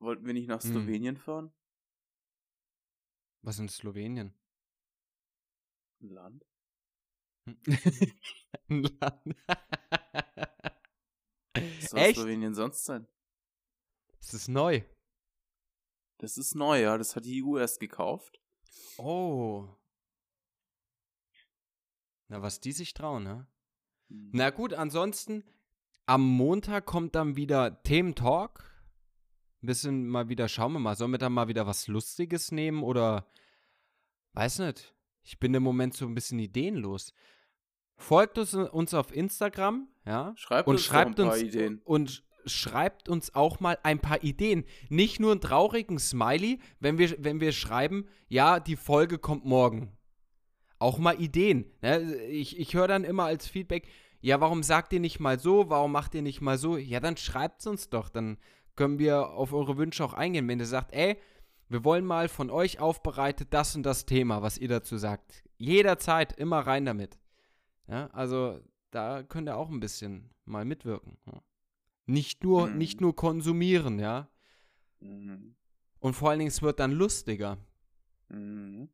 Wollten 0.00 0.26
wir 0.26 0.32
nicht 0.32 0.48
nach 0.48 0.62
hm. 0.62 0.70
Slowenien 0.70 1.16
hm. 1.16 1.22
fahren? 1.22 1.52
Was 3.42 3.58
ist 3.58 3.76
Slowenien? 3.76 4.34
Ein 6.00 6.08
Land? 6.10 6.46
Ein 8.68 8.82
Land. 8.82 9.36
Was 11.54 11.90
soll 11.90 11.98
Echt? 12.00 12.16
Slowenien 12.16 12.54
sonst 12.54 12.84
sein? 12.84 13.08
Das 14.20 14.34
ist 14.34 14.48
neu. 14.48 14.82
Das 16.18 16.36
ist 16.36 16.54
neu, 16.54 16.82
ja. 16.82 16.98
Das 16.98 17.16
hat 17.16 17.24
die 17.24 17.42
EU 17.42 17.58
erst 17.58 17.80
gekauft. 17.80 18.40
Oh. 18.98 19.68
Na, 22.28 22.42
was 22.42 22.60
die 22.60 22.72
sich 22.72 22.92
trauen, 22.94 23.24
ne? 23.24 23.46
Hm. 24.10 24.30
Na 24.32 24.50
gut, 24.50 24.74
ansonsten, 24.74 25.44
am 26.06 26.22
Montag 26.26 26.86
kommt 26.86 27.14
dann 27.14 27.36
wieder 27.36 27.82
Thementalk. 27.82 28.64
Ein 29.62 29.66
bisschen 29.66 30.06
mal 30.06 30.28
wieder, 30.28 30.48
schauen 30.48 30.72
wir 30.72 30.78
mal, 30.78 30.94
sollen 30.94 31.10
wir 31.10 31.18
da 31.18 31.28
mal 31.30 31.48
wieder 31.48 31.66
was 31.66 31.88
Lustiges 31.88 32.52
nehmen 32.52 32.82
oder 32.82 33.28
weiß 34.34 34.60
nicht. 34.60 34.94
Ich 35.28 35.38
bin 35.38 35.52
im 35.52 35.62
Moment 35.62 35.92
so 35.92 36.06
ein 36.06 36.14
bisschen 36.14 36.38
ideenlos. 36.38 37.12
Folgt 37.96 38.38
uns, 38.38 38.54
uns 38.54 38.94
auf 38.94 39.14
Instagram, 39.14 39.86
ja. 40.06 40.32
Schreibt 40.36 40.66
und 40.66 40.76
uns 40.76 40.84
schreibt 40.84 41.20
ein 41.20 41.26
paar 41.26 41.34
uns, 41.34 41.42
Ideen. 41.42 41.82
Und 41.84 42.24
schreibt 42.46 43.10
uns 43.10 43.34
auch 43.34 43.60
mal 43.60 43.76
ein 43.82 43.98
paar 43.98 44.24
Ideen. 44.24 44.64
Nicht 44.88 45.20
nur 45.20 45.32
einen 45.32 45.42
traurigen 45.42 45.98
Smiley, 45.98 46.60
wenn 46.80 46.96
wir, 46.96 47.14
wenn 47.22 47.42
wir 47.42 47.52
schreiben, 47.52 48.06
ja, 48.28 48.58
die 48.58 48.76
Folge 48.76 49.18
kommt 49.18 49.44
morgen. 49.44 49.92
Auch 50.78 50.96
mal 50.96 51.20
Ideen. 51.20 51.66
Ne? 51.82 52.14
Ich, 52.28 52.58
ich 52.58 52.72
höre 52.72 52.88
dann 52.88 53.04
immer 53.04 53.24
als 53.24 53.46
Feedback, 53.46 53.86
ja, 54.22 54.40
warum 54.40 54.62
sagt 54.62 54.94
ihr 54.94 55.00
nicht 55.00 55.20
mal 55.20 55.38
so, 55.38 55.68
warum 55.68 55.92
macht 55.92 56.14
ihr 56.14 56.22
nicht 56.22 56.40
mal 56.40 56.56
so? 56.56 56.78
Ja, 56.78 57.00
dann 57.00 57.18
schreibt 57.18 57.60
es 57.60 57.66
uns 57.66 57.90
doch, 57.90 58.08
dann 58.08 58.38
können 58.76 58.98
wir 58.98 59.28
auf 59.28 59.52
eure 59.52 59.76
Wünsche 59.76 60.02
auch 60.02 60.14
eingehen. 60.14 60.48
Wenn 60.48 60.58
ihr 60.58 60.64
sagt, 60.64 60.94
ey, 60.94 61.18
wir 61.68 61.84
wollen 61.84 62.04
mal 62.04 62.28
von 62.28 62.50
euch 62.50 62.80
aufbereitet 62.80 63.48
das 63.52 63.76
und 63.76 63.82
das 63.82 64.06
Thema, 64.06 64.42
was 64.42 64.58
ihr 64.58 64.68
dazu 64.68 64.96
sagt. 64.96 65.44
Jederzeit, 65.58 66.32
immer 66.32 66.60
rein 66.60 66.86
damit. 66.86 67.18
Ja, 67.86 68.08
also 68.08 68.60
da 68.90 69.22
könnt 69.22 69.48
ihr 69.48 69.56
auch 69.56 69.68
ein 69.68 69.80
bisschen 69.80 70.30
mal 70.44 70.64
mitwirken. 70.64 71.18
Ja. 71.26 71.42
Nicht 72.06 72.42
nur, 72.42 72.68
mhm. 72.68 72.78
nicht 72.78 73.00
nur 73.00 73.14
konsumieren, 73.14 73.98
ja. 73.98 74.30
Mhm. 75.00 75.56
Und 76.00 76.14
vor 76.14 76.30
allen 76.30 76.38
Dingen, 76.38 76.48
es 76.48 76.62
wird 76.62 76.80
dann 76.80 76.92
lustiger. 76.92 77.58
Mhm. 78.28 78.88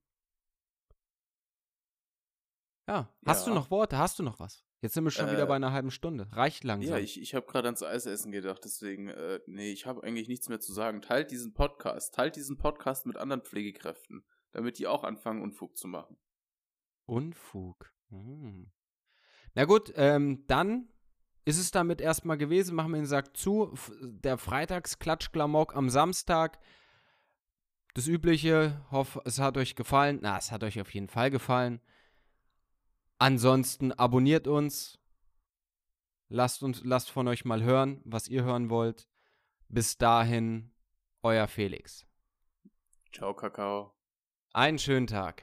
Ja. 2.89 3.09
Hast 3.25 3.47
ja. 3.47 3.53
du 3.53 3.59
noch 3.59 3.71
Worte? 3.71 3.99
Hast 3.99 4.19
du 4.19 4.23
noch 4.23 4.39
was? 4.41 4.63
Jetzt 4.85 4.92
sind 4.92 5.05
wir 5.05 5.11
schon 5.11 5.29
äh, 5.29 5.33
wieder 5.33 5.47
bei 5.47 5.57
einer 5.57 5.73
halben 5.73 5.90
Stunde. 5.90 6.29
Reicht 6.33 6.62
langsam. 6.62 6.92
Ja, 6.92 6.99
ich, 6.99 7.18
ich 7.18 7.35
habe 7.35 7.47
gerade 7.47 7.68
ans 7.68 7.83
Eisessen 7.83 8.33
gedacht, 8.33 8.61
deswegen, 8.66 9.09
äh, 9.09 9.40
nee, 9.47 9.73
ich 9.73 9.87
habe 9.87 10.03
eigentlich 10.03 10.29
nichts 10.29 10.51
mehr 10.51 10.61
zu 10.61 10.75
sagen. 10.75 11.01
Teilt 11.01 11.31
diesen 11.31 11.55
Podcast, 11.55 12.14
teilt 12.14 12.37
diesen 12.37 12.59
Podcast 12.59 13.07
mit 13.07 13.16
anderen 13.16 13.40
Pflegekräften, 13.40 14.27
damit 14.53 14.79
die 14.79 14.87
auch 14.87 15.03
anfangen, 15.03 15.40
Unfug 15.40 15.79
zu 15.79 15.88
machen. 15.88 16.18
Unfug. 17.07 17.94
Hm. 18.11 18.70
Na 19.55 19.64
gut, 19.64 19.90
ähm, 19.97 20.44
dann 20.49 20.90
ist 21.47 21.59
es 21.59 21.70
damit 21.70 22.03
erstmal 22.03 22.37
gewesen. 22.37 22.77
Machen 22.77 22.92
wir 22.92 22.99
den 22.99 23.07
Sack 23.07 23.38
zu. 23.38 23.73
Der 24.03 24.37
Freitagsklatschklamok 24.37 25.75
am 25.75 25.88
Samstag. 25.88 26.59
Das 27.94 28.07
Übliche. 28.07 28.85
Hoffe, 28.90 29.23
es 29.25 29.38
hat 29.38 29.57
euch 29.57 29.77
gefallen. 29.77 30.18
Na, 30.20 30.37
es 30.37 30.53
hat 30.53 30.62
euch 30.62 30.79
auf 30.79 30.92
jeden 30.92 31.09
Fall 31.09 31.31
gefallen. 31.31 31.81
Ansonsten 33.18 33.92
abonniert 33.92 34.46
uns. 34.46 34.98
Lasst 36.29 36.62
uns, 36.62 36.83
lasst 36.85 37.11
von 37.11 37.29
euch 37.29 37.44
mal 37.44 37.62
hören, 37.62 38.00
was 38.05 38.29
ihr 38.29 38.44
hören 38.44 38.70
wollt. 38.70 39.09
Bis 39.68 39.96
dahin, 39.96 40.72
euer 41.22 41.46
Felix. 41.48 42.07
Ciao, 43.12 43.35
Kakao. 43.35 43.94
Einen 44.53 44.79
schönen 44.79 45.07
Tag. 45.07 45.33